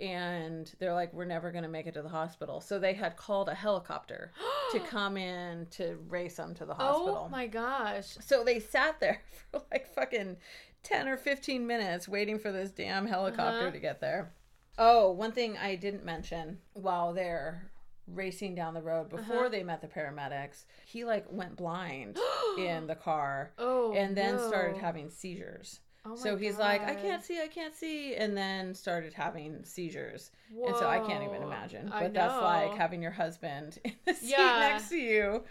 [0.00, 3.16] and they're like we're never going to make it to the hospital so they had
[3.16, 4.32] called a helicopter
[4.72, 8.16] to come in to race them to the hospital Oh my gosh.
[8.20, 10.36] so they sat there for like fucking
[10.82, 13.70] 10 or 15 minutes waiting for this damn helicopter Uh-huh.
[13.70, 14.32] to get there.
[14.78, 17.70] Oh, one thing I didn't mention while they're
[18.06, 19.48] racing down the road before Uh-huh.
[19.48, 22.18] they met the paramedics, he like went blind
[22.58, 23.92] in the car Oh.
[23.94, 24.42] and then no.
[24.48, 25.80] started having seizures.
[26.08, 30.30] Oh so he's like, I can't see, I can't see, and then started having seizures.
[30.64, 31.88] And so I can't even imagine.
[31.88, 34.56] But that's like having your husband in the seat Yeah.
[34.60, 35.42] next to you.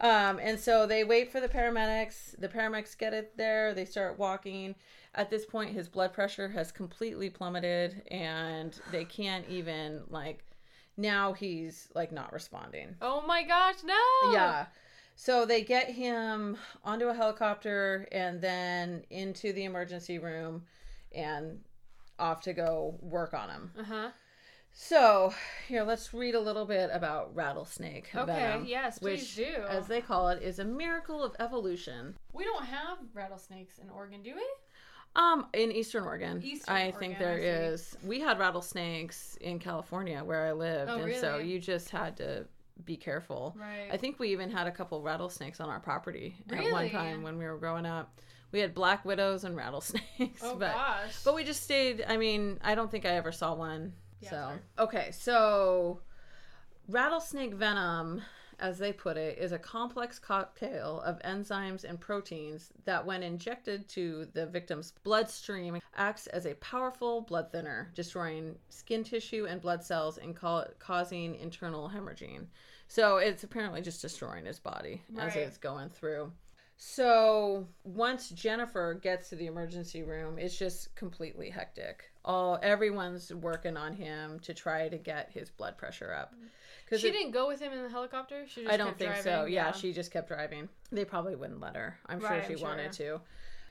[0.00, 2.38] Um, and so they wait for the paramedics.
[2.40, 3.74] The paramedics get it there.
[3.74, 4.76] They start walking.
[5.14, 10.42] At this point, his blood pressure has completely plummeted, and they can't even like.
[10.98, 12.96] Now he's like not responding.
[13.00, 14.32] Oh my gosh, no.
[14.32, 14.66] Yeah.
[15.14, 20.64] So they get him onto a helicopter and then into the emergency room
[21.12, 21.60] and
[22.18, 23.70] off to go work on him.
[23.78, 24.08] Uh huh.
[24.70, 25.34] So,
[25.66, 28.26] here, let's read a little bit about rattlesnake Okay.
[28.32, 29.62] venom, yes, please which, do.
[29.68, 32.14] as they call it, is a miracle of evolution.
[32.32, 34.44] we don't have rattlesnakes in Oregon, do we?
[35.16, 37.44] Um, in Eastern Oregon, Eastern I Oregon, think I there see.
[37.74, 37.96] is.
[38.04, 42.46] We had rattlesnakes in California where I lived, Oh, and so you just had to
[42.84, 43.56] be careful.
[43.58, 43.88] Right.
[43.92, 47.36] I think we even had a couple rattlesnakes on our property at one time when
[47.38, 48.20] we were growing up.
[48.52, 50.40] We had black widows and rattlesnakes.
[50.42, 51.22] oh but gosh.
[51.24, 52.04] but we just stayed.
[52.06, 53.92] I mean, I don't think I ever saw one.
[54.20, 54.58] Yeah, so sorry.
[54.78, 56.00] okay, so
[56.88, 58.22] rattlesnake venom,
[58.60, 63.88] as they put it, is a complex cocktail of enzymes and proteins that, when injected
[63.90, 69.82] to the victim's bloodstream, acts as a powerful blood thinner, destroying skin tissue and blood
[69.84, 72.46] cells and ca- causing internal hemorrhaging.
[72.88, 76.32] So it's apparently just destroying his body as it's going through.
[76.76, 82.12] So once Jennifer gets to the emergency room, it's just completely hectic.
[82.28, 86.34] All everyone's working on him to try to get his blood pressure up.
[86.34, 86.48] Mm.
[86.84, 88.44] Because she didn't go with him in the helicopter.
[88.46, 89.22] She just I don't think so.
[89.22, 89.54] driving?
[89.54, 90.68] Yeah, she just kept driving.
[90.92, 91.98] They probably wouldn't let her.
[92.06, 93.18] I'm Right, sure I'm she wanted sure.
[93.18, 93.20] to.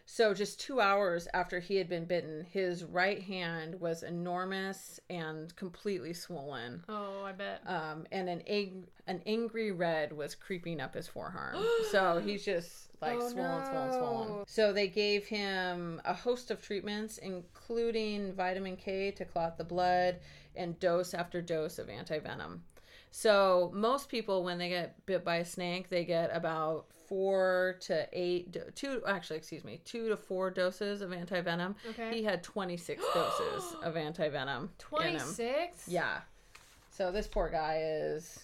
[0.09, 5.53] So just two hours after he had been bitten, his right hand was enormous and
[5.57, 6.85] completely swollen.
[6.87, 7.61] Oh, I bet.
[7.67, 11.57] Um, and an ang- an angry red was creeping up his forearm.
[11.91, 13.97] so he's just like Oh, swollen, swollen, no.
[13.97, 14.43] swollen.
[14.47, 20.19] So they gave him a host of treatments, including vitamin K to clot the blood
[20.55, 22.59] and dose after dose of antivenom.
[23.11, 28.07] So most people, when they get bit by a snake, they get about four to
[28.11, 31.75] eight, do- two actually, excuse me, two to four doses of antivenom.
[31.91, 32.17] Okay.
[32.17, 34.41] He had 26 doses of antivenom.
[34.41, 34.69] in him.
[34.77, 35.87] Twenty six.
[35.87, 36.19] Yeah.
[36.91, 38.39] So this poor guy is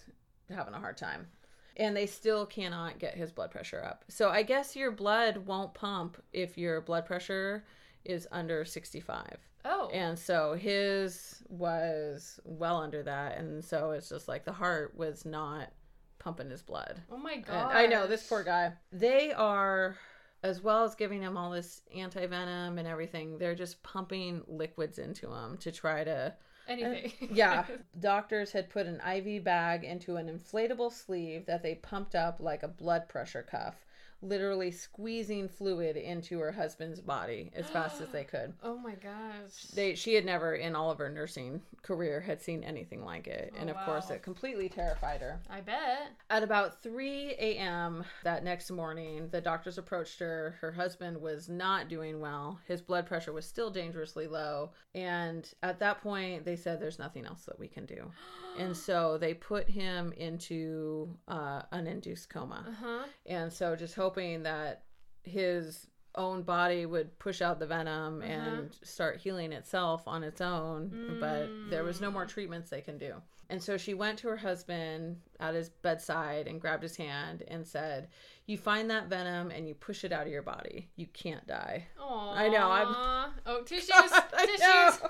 [0.54, 1.28] having a hard time.
[1.76, 4.06] And they still cannot get his blood pressure up.
[4.08, 7.64] So I guess your blood won't pump if your blood pressure
[8.06, 9.38] is under 65.
[9.66, 9.90] Oh.
[9.94, 13.38] And so his was well under that.
[13.38, 15.72] And so it's just like the heart was not
[16.20, 17.02] pumping his blood.
[17.12, 17.76] oh my god.
[17.76, 18.74] I know this poor guy.
[18.92, 19.98] They are,
[20.42, 25.00] as well as giving him all this anti venom and everything, they're just pumping liquids
[25.00, 26.34] into him to try to
[26.68, 27.12] uh, Anything.
[27.34, 27.66] yeah.
[28.00, 32.64] Doctors had put an IV bag into an inflatable sleeve that they pumped up like
[32.64, 33.86] a blood pressure cuff,
[34.24, 38.54] literally squeezing fluid into her husband's body as fast as they could.
[38.64, 39.64] oh my gosh.
[39.76, 43.54] They she had never in all of her nursing career had seen anything like it.
[43.56, 45.40] Oh, and of course it completely terrified her.
[45.50, 46.12] I bet.
[46.30, 48.04] At about 3 a.m.
[48.24, 50.56] that next morning, the doctors approached her.
[50.62, 52.60] Her husband was not doing well.
[52.66, 54.72] His blood pressure was still dangerously low.
[54.96, 58.10] And at that point, they said, There's nothing else that we can do.
[58.56, 62.64] And so they put him into uh, an induced coma.
[62.68, 63.04] Uh huh.
[63.26, 64.84] And so just hoping that
[65.24, 68.32] his own body would push out the venom Uh-huh.
[68.32, 72.30] and start healing itself on its own, but there was no more Mm.
[72.30, 73.20] treatments they can do.
[73.50, 77.66] And so she went to her husband at his bedside and grabbed his hand and
[77.68, 78.10] said,
[78.46, 80.90] "You find that venom and you push it out of your body.
[80.96, 82.36] You can't die." Aww.
[82.36, 83.90] I know, I'm- Oh, tissues.
[83.92, 84.60] I tissues.
[84.62, 85.10] know.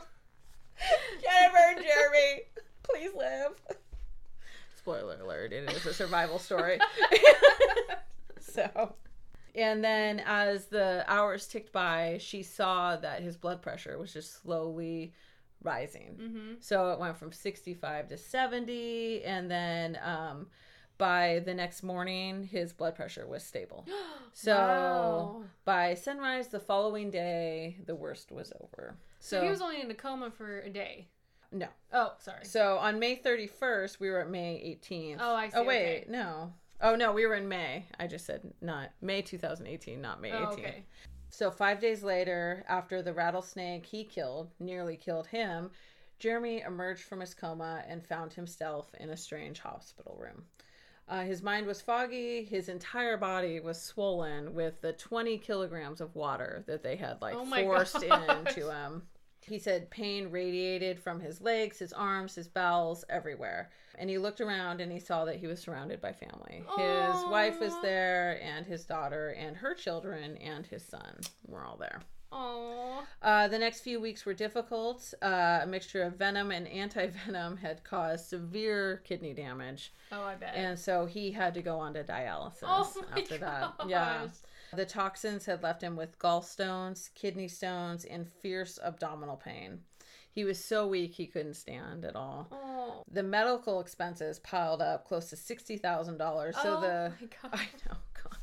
[1.22, 2.42] Jennifer and Jeremy,
[2.82, 3.62] please live.
[4.78, 6.80] Spoiler alert, it is a survival story.
[8.74, 8.96] so,
[9.56, 14.42] and then as the hours ticked by, she saw that his blood pressure was just
[14.42, 15.14] slowly
[15.64, 16.18] rising.
[16.22, 16.54] Mm-hmm.
[16.60, 20.48] So it went from 65 to 70, and then um,
[20.98, 23.86] by the next morning, his blood pressure was stable.
[24.36, 25.44] So Wow.
[25.64, 28.98] by sunrise the following day, the worst was over.
[29.20, 31.08] So, he was only in a coma for a day.
[31.52, 31.68] no.
[31.94, 32.44] Oh, sorry.
[32.44, 35.18] So on May 31st, we were at May 18th.
[35.20, 36.06] Oh, I see, Oh, wait, okay.
[36.10, 36.52] no.
[36.82, 37.86] Oh, no, we were in May.
[38.00, 40.42] I just said not May 2018, not May 18.
[40.44, 40.84] Oh, okay.
[41.30, 45.72] So five days later, after the rattlesnake he killed nearly killed him,
[46.20, 50.44] Jeremy emerged from his coma and found himself in a strange hospital room.
[51.10, 52.44] Uh, his mind was foggy.
[52.46, 57.36] His entire body was swollen with the 20 kilograms of water that they had like
[57.36, 58.48] Oh forced gosh.
[58.56, 59.02] into him.
[59.46, 63.70] He said pain radiated from his legs, his arms, his bowels, everywhere.
[63.96, 66.64] And he looked around and he saw that he was surrounded by family.
[66.78, 71.78] His wife was there, and his daughter, and her children, and his son were all
[71.78, 72.02] there.
[72.34, 73.04] Aww.
[73.22, 75.14] Uh, the next few weeks were difficult.
[75.22, 79.94] Uh, a mixture of venom and anti venom had caused severe kidney damage.
[80.12, 80.54] Oh, I bet.
[80.56, 83.74] And so he had to go on to dialysis oh my after that.
[83.88, 84.28] Yeah.
[84.76, 89.80] The toxins had left him with gallstones, kidney stones, and fierce abdominal pain.
[90.32, 92.48] He was so weak he couldn't stand at all.
[92.52, 93.04] Oh.
[93.12, 96.56] The medical expenses piled up close to sixty thousand dollars.
[96.62, 97.60] So oh the my god.
[97.60, 98.38] I know, God.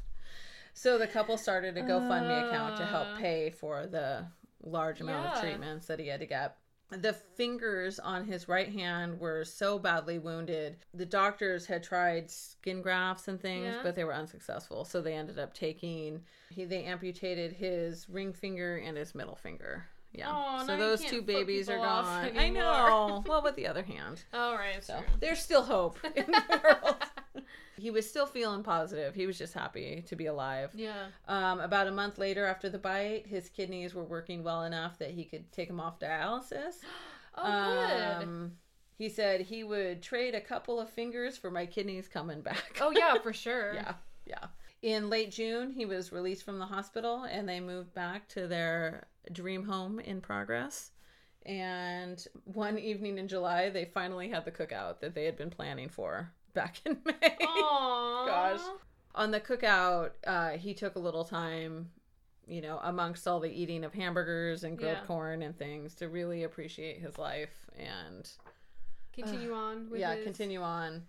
[0.72, 3.16] So the couple started a GoFundMe account to help Uh.
[3.18, 4.26] pay for the
[4.62, 6.56] large amount of treatments that he had to get.
[6.90, 10.76] The fingers on his right hand were so badly wounded.
[10.92, 13.80] The doctors had tried skin grafts and things, Yeah.
[13.82, 14.84] but they were unsuccessful.
[14.84, 19.86] So they ended up taking he they amputated his ring finger and his middle finger.
[20.12, 20.26] Yeah.
[20.26, 22.30] Now so those two babies are gone.
[22.36, 23.22] I know.
[23.26, 24.24] well, with the other hand.
[24.34, 24.82] All right.
[24.82, 25.04] So So.
[25.20, 26.96] there's still hope in the world.
[27.78, 29.14] He was still feeling positive.
[29.14, 30.70] He was just happy to be alive.
[30.74, 31.06] Yeah.
[31.28, 35.10] Um, about a month later, after the bite, his kidneys were working well enough that
[35.10, 36.76] he could take him off dialysis.
[37.36, 38.24] Oh, good.
[38.24, 38.52] Um,
[38.98, 42.76] he said he would trade a couple of fingers for my kidneys coming back.
[42.80, 43.72] oh yeah, for sure.
[43.72, 43.94] yeah,
[44.26, 44.46] yeah.
[44.82, 49.06] In late June, he was released from the hospital and they moved back to their
[49.32, 50.90] dream home in progress.
[51.46, 55.88] And one evening in July, they finally had the cookout that they had been planning
[55.88, 57.36] for back in May.
[57.40, 58.26] Aww.
[58.26, 58.60] Gosh.
[59.14, 61.90] On the cookout, uh, he took a little time,
[62.46, 65.04] you know, amongst all the eating of hamburgers and grilled Yeah.
[65.06, 68.28] corn and things to really appreciate his life and
[69.12, 70.24] Continue on with yeah, his...
[70.24, 71.02] continue on.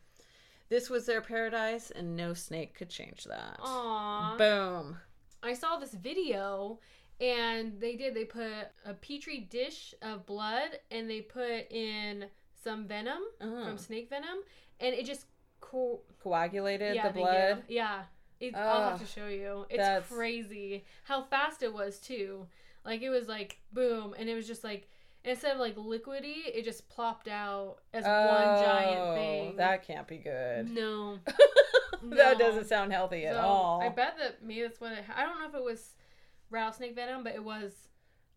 [0.70, 3.60] This was their paradise, and no snake could change that.
[3.60, 4.38] Aww.
[4.38, 4.98] Boom.
[5.44, 6.80] I saw this video
[7.20, 8.52] and they did they put
[8.86, 12.26] a petri dish of blood and they put in
[12.64, 13.64] some venom Oh.
[13.66, 14.40] from snake venom
[14.80, 15.26] and it just
[15.62, 17.32] co- Coagulated yeah, the thank you.
[17.32, 17.64] blood.
[17.70, 18.02] Yeah.
[18.40, 19.66] It, I'll have to show you.
[19.70, 22.48] It's That's- crazy how fast it was too.
[22.84, 24.90] Like it was like boom and it was just like
[25.24, 28.12] instead of like liquidy, it just plopped out as one
[28.64, 29.56] giant Oh, thing.
[29.58, 30.70] That can't be good.
[30.72, 31.20] no.
[32.04, 33.82] that doesn't sound healthy at So, all.
[33.82, 35.94] I bet that maybe that's what it, I don't know if it was
[36.50, 37.74] rattlesnake venom, but it was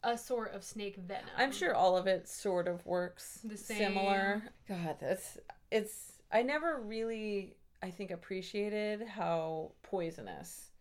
[0.02, 1.24] a sort of snake venom.
[1.38, 4.42] I'm sure all of it sort of works The similar.
[4.68, 5.38] God, that's
[5.70, 6.12] it's.
[6.34, 10.72] I never really, I think, appreciated how poisonous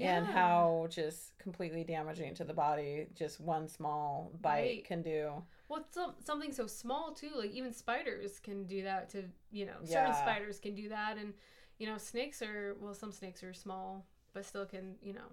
[0.00, 4.84] and how just completely damaging to the body just one small bite Right.
[4.84, 5.42] can do.
[5.68, 5.84] Well,
[6.24, 7.30] something so small too.
[7.34, 9.98] Like even spiders can do that to you know Yeah.
[9.98, 11.34] certain spiders can do that, and
[11.78, 15.28] you know snakes are well some snakes are small but still can you know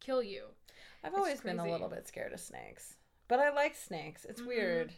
[0.00, 0.44] kill you.
[1.02, 2.96] I've It's always been a little bit scared of snakes,
[3.28, 4.24] but I like snakes.
[4.24, 4.46] It's Mhm.
[4.46, 4.92] weird.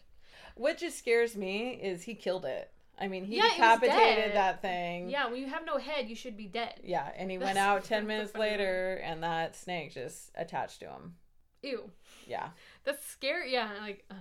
[0.56, 2.70] What just scares me is he killed it.
[2.98, 5.10] I mean, he Yeah, decapitated that thing.
[5.10, 6.80] Yeah, when you have no head, you should be dead.
[6.82, 11.14] Yeah, and he went out 10 minutes later and that snake just attached to him.
[11.62, 11.90] Ew,
[12.26, 12.48] Yeah.
[12.84, 13.52] that's scary.
[13.52, 14.14] Yeah, like uh,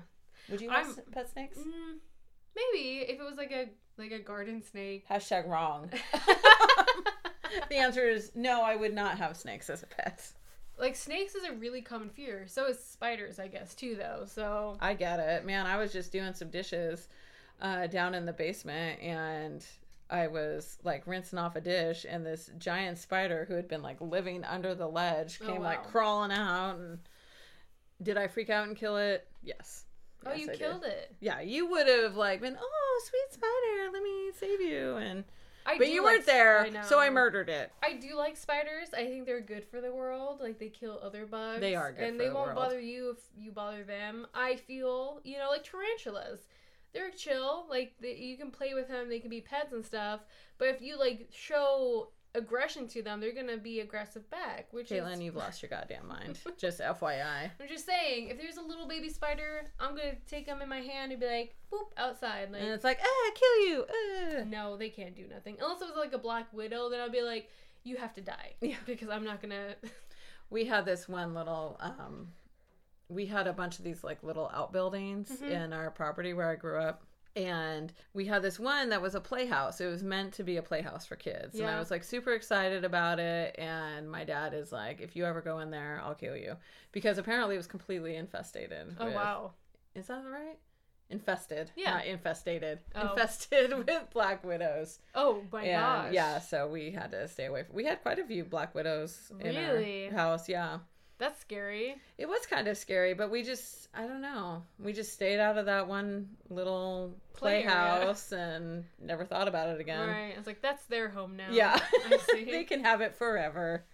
[0.50, 1.58] Would you have I'm- pet snakes?
[1.58, 1.98] mm,
[2.56, 5.06] maybe if it was like a like a garden snake.
[5.10, 5.90] Hashtag wrong.
[7.70, 10.22] the answer is no, I would not have snakes as a pet.
[10.78, 12.46] like snakes is a really common fear.
[12.48, 13.96] So is spiders, I guess, too.
[13.96, 15.46] Though, so I get it.
[15.46, 17.08] Man, I was just doing some dishes
[17.62, 19.66] uh, down in the basement and
[20.10, 24.00] I was like rinsing off a dish, and this giant spider who had been like
[24.02, 25.70] living under the ledge Oh, came wow.
[25.70, 26.76] like crawling out.
[26.78, 27.00] And
[28.04, 29.28] did I freak out and kill it?
[29.42, 29.86] Yes.
[30.26, 30.60] Oh, Yes, you I did.
[30.60, 31.16] killed it.
[31.22, 35.24] Yeah, you would have like been, oh, sweet spider, let me save you, and
[35.66, 37.72] I but you like weren't there, I so I murdered it.
[37.82, 38.90] I do like spiders.
[38.94, 40.40] I think they're good for the world.
[40.40, 41.62] Like they kill other bugs.
[41.62, 42.58] They are good and they the won't world.
[42.58, 44.28] bother you if you bother them.
[44.36, 46.42] I feel, you know, like tarantulas.
[46.96, 47.68] They're chill.
[47.70, 49.08] Like they, you can play with them.
[49.10, 50.22] They can be pets and stuff.
[50.58, 54.68] But if you like show aggression to them, they're gonna be aggressive back.
[54.72, 56.40] Which Caitlin, is, you've lost your goddamn mind.
[56.58, 57.52] Just FYI.
[57.62, 60.80] I'm just saying, if there's a little baby spider, I'm gonna take them in my
[60.80, 62.52] hand and be like, boop, outside.
[62.52, 63.86] Like, And it's like, ah, kill you.
[63.90, 64.44] ah.
[64.48, 65.58] no, they can't do nothing.
[65.62, 67.50] Unless it was like a black widow, then I'll be like,
[67.84, 68.54] you have to die.
[68.62, 68.76] Yeah.
[68.86, 69.76] Because I'm not gonna.
[70.52, 71.76] We had this one little.
[71.82, 72.28] um
[73.10, 75.50] We had a bunch of these like little outbuildings Mhm.
[75.50, 77.04] in our property where I grew up.
[77.36, 79.82] And we had this one that was a playhouse.
[79.82, 81.60] It was meant to be a playhouse for kids.
[81.60, 83.56] And I was like super excited about it.
[83.60, 86.56] And my dad is like, if you ever go in there, I'll kill you.
[86.94, 88.96] Because apparently it was completely infestated.
[89.00, 89.54] Oh with- wow.
[89.96, 90.58] Is that right?
[91.10, 91.72] Infested.
[91.76, 91.96] Yeah.
[91.96, 92.80] Not infestated.
[92.96, 93.10] Oh.
[93.10, 95.00] Infested with black widows.
[95.14, 96.14] Oh my and gosh.
[96.14, 97.64] yeah, so we had to stay away.
[97.64, 100.48] From, we had quite a few black widows in our house.
[100.50, 100.80] Yeah,
[101.18, 101.96] That's scary.
[102.18, 104.64] it was kind of scary, but we just I don't know.
[104.80, 107.66] We just stayed out of that one little Play area.
[107.66, 110.08] playhouse and never thought about it again.
[110.08, 110.34] Right.
[110.34, 111.48] I was like, that's their home now.
[111.52, 112.46] Yeah, I see.
[112.46, 113.86] they can have it forever.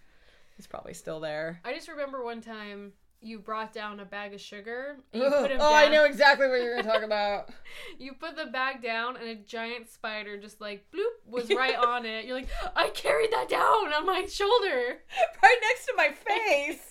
[0.58, 1.60] It's probably still there.
[1.64, 5.52] I just remember one time you brought down a bag of sugar and you put
[5.52, 5.74] him oh, down.
[5.74, 7.50] I know exactly what you're gonna talk about.
[8.00, 12.06] You put the bag down and a giant spider just like bloop was right on
[12.06, 12.26] it.
[12.26, 15.04] You're like, I carried that down on my shoulder.
[15.44, 16.91] right next to my face.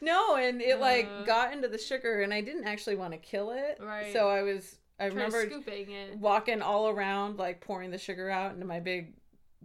[0.00, 0.80] No, and it Uh.
[0.80, 3.78] like got into the sugar, and I didn't actually want to kill it.
[3.80, 4.12] Right.
[4.12, 4.76] So I was.
[5.00, 6.16] I remember scooping it.
[6.18, 9.14] walking all around, like pouring the sugar out into my big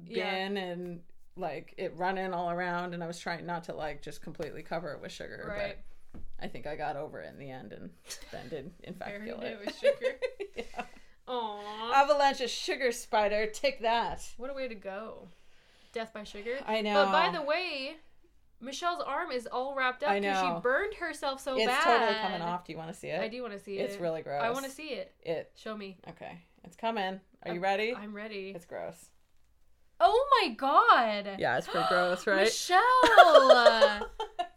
[0.05, 0.29] Yeah.
[0.47, 1.01] bin, and
[1.35, 4.93] like it running all around, and I was trying not to like just completely cover
[4.93, 5.45] it with sugar.
[5.47, 5.77] Right.
[6.13, 7.91] But I think I got over it in the end, and
[8.31, 10.19] then did in fact kill it it with sugar.
[10.55, 10.83] yeah.
[11.27, 11.91] Aww.
[11.93, 14.25] Avalanche of sugar spider, take that.
[14.37, 15.27] what a way to go.
[15.93, 16.57] Death by sugar.
[16.65, 17.05] I know.
[17.05, 17.97] But by the way,
[18.59, 21.75] Michelle's arm is all wrapped up because she burned herself so it's bad.
[21.77, 22.65] It's totally coming off.
[22.65, 23.21] Do you want to see it?
[23.21, 23.83] I do want to see it.
[23.83, 24.41] It's really gross.
[24.43, 25.13] I want to see it.
[25.21, 25.51] it.
[25.55, 25.97] Show me.
[26.09, 27.19] Okay, it's coming.
[27.43, 27.95] Are you I'm- ready?
[27.95, 28.51] I'm ready.
[28.55, 29.09] It's gross.
[29.99, 31.37] Oh my god.
[31.39, 32.43] Yeah, it's pretty gross, right?
[32.43, 32.79] Michelle,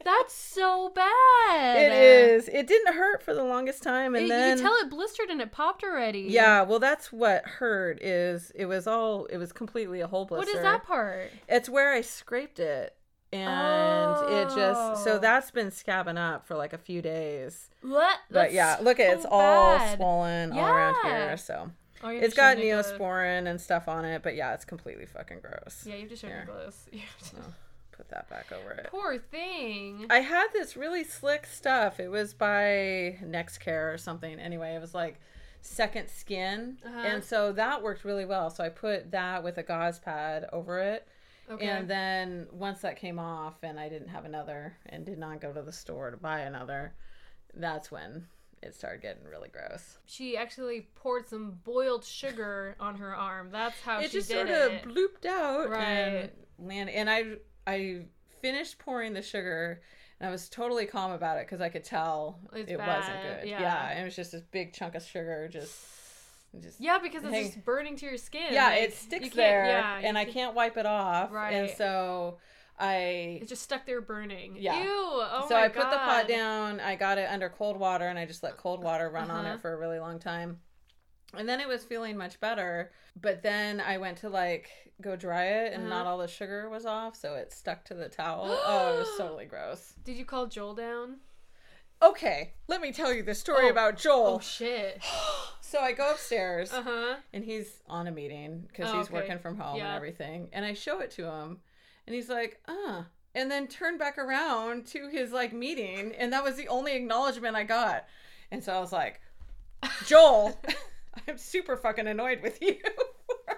[0.04, 1.78] that's so bad.
[1.78, 2.48] It is.
[2.48, 5.40] It didn't hurt for the longest time, and It- then you tell it blistered and
[5.40, 6.26] it popped already.
[6.28, 6.62] yeah.
[6.62, 8.02] Well, that's what hurt.
[8.02, 9.24] Is it was all.
[9.26, 10.46] It was completely a whole blister.
[10.46, 11.30] What is that part?
[11.48, 12.94] It's where I scraped it,
[13.32, 15.04] and it just.
[15.04, 15.18] So Oh.
[15.18, 17.70] that's been scabbing up for like a few days.
[17.82, 18.18] What?
[18.30, 19.96] But yeah, look at it's so all bad.
[19.98, 21.36] swollen all around here.
[21.36, 21.70] So
[22.02, 25.84] Oh, it's got neosporin and stuff on it, but yeah, it's completely fucking gross.
[25.86, 26.86] Yeah, you have to show me close.
[26.92, 27.52] You have to- Oh,
[27.92, 28.86] put that back over it.
[28.90, 30.06] Poor thing.
[30.08, 32.00] I had this really slick stuff.
[32.00, 34.40] It was by Nexcare or something.
[34.40, 35.20] Anyway, it was like
[35.60, 36.98] Second Skin, Uh-huh.
[37.00, 38.48] and so that worked really well.
[38.48, 41.06] So I put that with a gauze pad over it,
[41.50, 41.66] okay.
[41.68, 45.52] and then once that came off, and I didn't have another, and did not go
[45.52, 46.94] to the store to buy another,
[47.54, 48.26] that's when
[48.62, 49.98] it started getting really gross.
[50.04, 53.48] she actually poured some boiled sugar on her arm.
[53.50, 54.84] That's how it she just did sort of it.
[54.84, 56.30] blooped out and Right.
[56.58, 56.92] landed.
[56.94, 57.24] And I
[57.66, 58.02] I
[58.42, 59.80] finished pouring the sugar.
[60.20, 63.48] And I was totally calm about it because I could tell It's it wasn't good.
[63.48, 63.88] yeah.
[63.88, 65.74] and it was just this big chunk of sugar just,
[66.58, 67.44] just Yeah, because it's Hey.
[67.44, 68.52] just burning to your skin.
[68.52, 71.30] yeah, like, it sticks there, Yeah, and I can- can't wipe it off.
[71.32, 72.38] Right and so
[72.78, 74.56] I It's just stuck there burning.
[74.58, 74.82] Yeah.
[74.82, 74.88] Ew.
[74.90, 76.80] Oh so I put the pot down.
[76.80, 79.54] I got it under cold water, and I just let cold water run on Uh-huh.
[79.56, 80.60] it for a really long time.
[81.34, 82.90] And then it was feeling much better.
[83.14, 84.70] But then I went to like
[85.00, 85.90] go dry it, and Uh-huh.
[85.90, 88.46] not all the sugar was off, so it stuck to the towel.
[88.64, 89.92] oh, it was totally gross.
[90.02, 91.20] Did you call Joel down?
[92.02, 93.70] Okay, let me tell you the story Oh.
[93.70, 94.26] about Joel.
[94.36, 95.02] Oh shit.
[95.60, 96.72] so I go upstairs.
[96.72, 97.16] Uh huh.
[97.32, 99.14] and he's on a meeting because Oh, he's okay.
[99.16, 100.48] working from home and everything.
[100.52, 101.58] And I show it to him,
[102.06, 103.02] and he's like, "Uh,"
[103.34, 107.54] and then turned back around to his like meeting, and that was the only acknowledgement
[107.56, 108.06] I got.
[108.50, 109.20] And so I was like,
[110.06, 110.58] "Joel,
[111.28, 112.76] I'm super fucking annoyed with you
[113.26, 113.56] for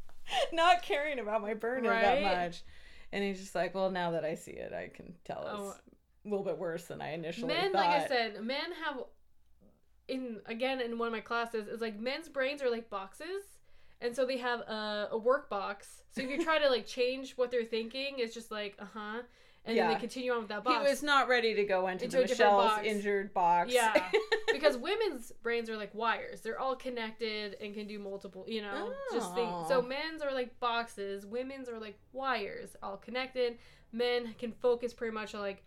[0.52, 2.62] not caring about my burn that much."
[3.12, 5.74] And he's just like, "Well, now that I see it, I can tell it's Oh.
[6.24, 9.02] A little bit worse than I initially Men, thought." like I said, men have
[10.08, 13.44] in again in one of my classes is like men's brains are like boxes,
[14.00, 16.02] and so they have a, a work box.
[16.10, 19.22] So if you try to like change what they're thinking, it's just like uh huh.
[19.64, 20.84] and then they continue on with that box.
[20.84, 22.86] He was not ready to go into, Into the a different Michelle's box.
[22.86, 23.72] injured box.
[23.72, 24.10] Yeah,
[24.52, 26.40] because women's brains are like wires.
[26.40, 29.48] They're all connected and can do multiple, you know, just think.
[29.50, 29.66] Oh.
[29.68, 33.56] So men's are like boxes, women's are like wires, all connected.
[33.92, 35.62] Men can focus pretty much on like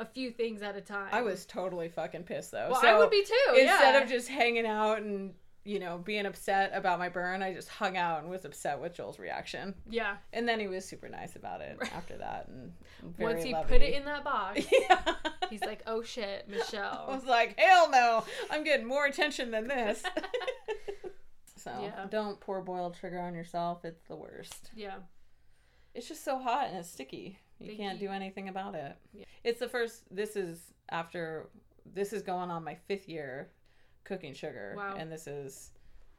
[0.00, 1.08] a few things at a time.
[1.12, 2.68] I was totally fucking pissed though.
[2.70, 3.50] Well, so I would be too.
[3.60, 4.00] instead yeah.
[4.02, 5.34] of just hanging out and
[5.64, 8.92] you know being upset about my burn, I just hung out and was upset with
[8.94, 9.74] Joel's reaction.
[9.88, 10.16] yeah.
[10.32, 12.72] And then he was super nice about it after that, and
[13.18, 13.68] Once he lovey.
[13.68, 15.14] put it in that box, yeah.
[15.50, 19.68] he's like, "Oh shit, Michelle." I was like, hell no, I'm getting more attention than
[19.68, 20.02] this.
[21.56, 22.06] so Yeah.
[22.10, 23.84] don't pour boiled sugar on yourself.
[23.84, 24.70] It's the worst.
[24.74, 24.96] yeah.
[25.94, 27.38] It's just so hot and it's sticky.
[27.60, 28.96] You They can't keep- do anything about it.
[29.12, 29.24] Yeah.
[29.44, 30.02] It's the first.
[30.10, 31.48] This is after.
[31.86, 33.50] This is going on my fifth year
[34.04, 34.96] cooking sugar, Wow.
[34.98, 35.70] and this is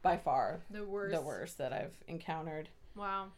[0.01, 1.13] by far The worst.
[1.15, 2.69] the worst that I've encountered.
[2.95, 3.31] Wow.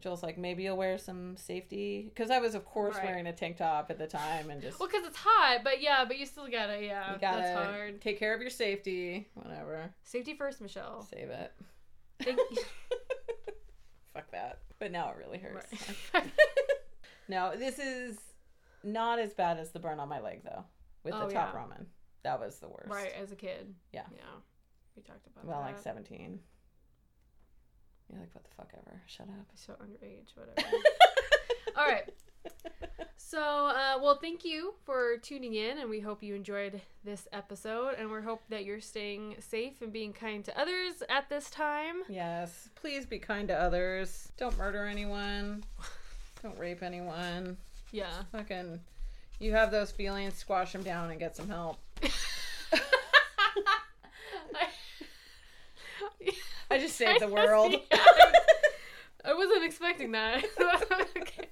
[0.00, 3.04] Joel's like, maybe you'll wear some safety, because I was, of course, Right.
[3.06, 6.04] wearing a tank top at the time, and just Well, because it's hot, but yeah,
[6.06, 8.00] but you still gotta, yeah, you gotta that's hard.
[8.00, 9.28] take care of your safety.
[9.34, 11.02] Whatever, Safety first, Michelle.
[11.02, 11.52] save it.
[12.22, 12.38] Thank
[14.14, 14.60] Fuck that.
[14.78, 15.66] But now it really hurts.
[16.14, 16.24] Right.
[17.30, 18.18] No, this is
[18.82, 20.64] not as bad as the burn on my leg though.
[21.04, 21.60] With Oh, the top yeah.
[21.60, 21.86] ramen,
[22.24, 22.88] that was the worst.
[22.90, 23.72] right, as a kid.
[23.92, 24.02] Yeah.
[24.14, 24.22] Yeah.
[24.96, 25.66] We talked about Well, that.
[25.66, 26.40] like seventeen.
[28.10, 29.00] You're like, what the fuck ever?
[29.06, 29.46] Shut up.
[29.54, 30.76] So underage, whatever.
[31.76, 32.12] All right.
[33.16, 37.94] So, uh, well, thank you for tuning in, and we hope you enjoyed this episode.
[37.96, 42.02] And we hope that you're staying safe and being kind to others at this time.
[42.08, 42.68] Yes.
[42.74, 44.32] Please be kind to others.
[44.36, 45.62] Don't murder anyone.
[46.42, 47.56] Don't rape anyone.
[47.92, 48.22] Yeah.
[48.32, 48.80] Fucking,
[49.38, 50.34] you have those feelings.
[50.34, 51.78] Squash them down and get some help.
[56.70, 57.72] I just saved the world.
[57.72, 57.98] Yeah,
[59.24, 60.44] I wasn't expecting that.
[61.16, 61.48] okay.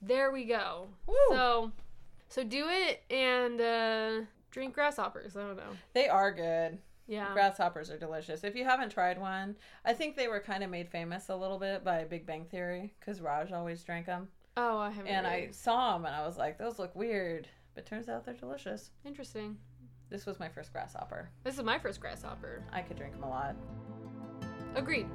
[0.00, 0.90] There we go.
[1.06, 1.14] Woo.
[1.30, 1.72] So,
[2.28, 4.20] so do it and uh,
[4.52, 5.36] drink grasshoppers.
[5.36, 5.76] I don't know.
[5.94, 6.78] They are good.
[7.08, 7.32] Yeah.
[7.32, 8.44] Grasshoppers are delicious.
[8.44, 11.58] If you haven't tried one, I think they were kind of made famous a little
[11.58, 14.28] bit by Big Bang Theory because Raj always drank them.
[14.56, 15.10] oh, I haven't.
[15.10, 17.48] And I saw them and I was like, those look weird.
[17.74, 18.90] But turns out they're delicious.
[19.04, 19.56] interesting.
[20.10, 21.30] This was my first grasshopper.
[21.42, 22.62] This is my first grasshopper.
[22.70, 23.56] I could drink them a lot.
[24.76, 25.06] Agreed.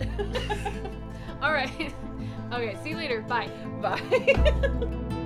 [1.42, 1.94] All right.
[2.52, 2.76] okay.
[2.82, 3.22] See you later.
[3.22, 3.48] Bye.
[3.80, 5.22] Bye.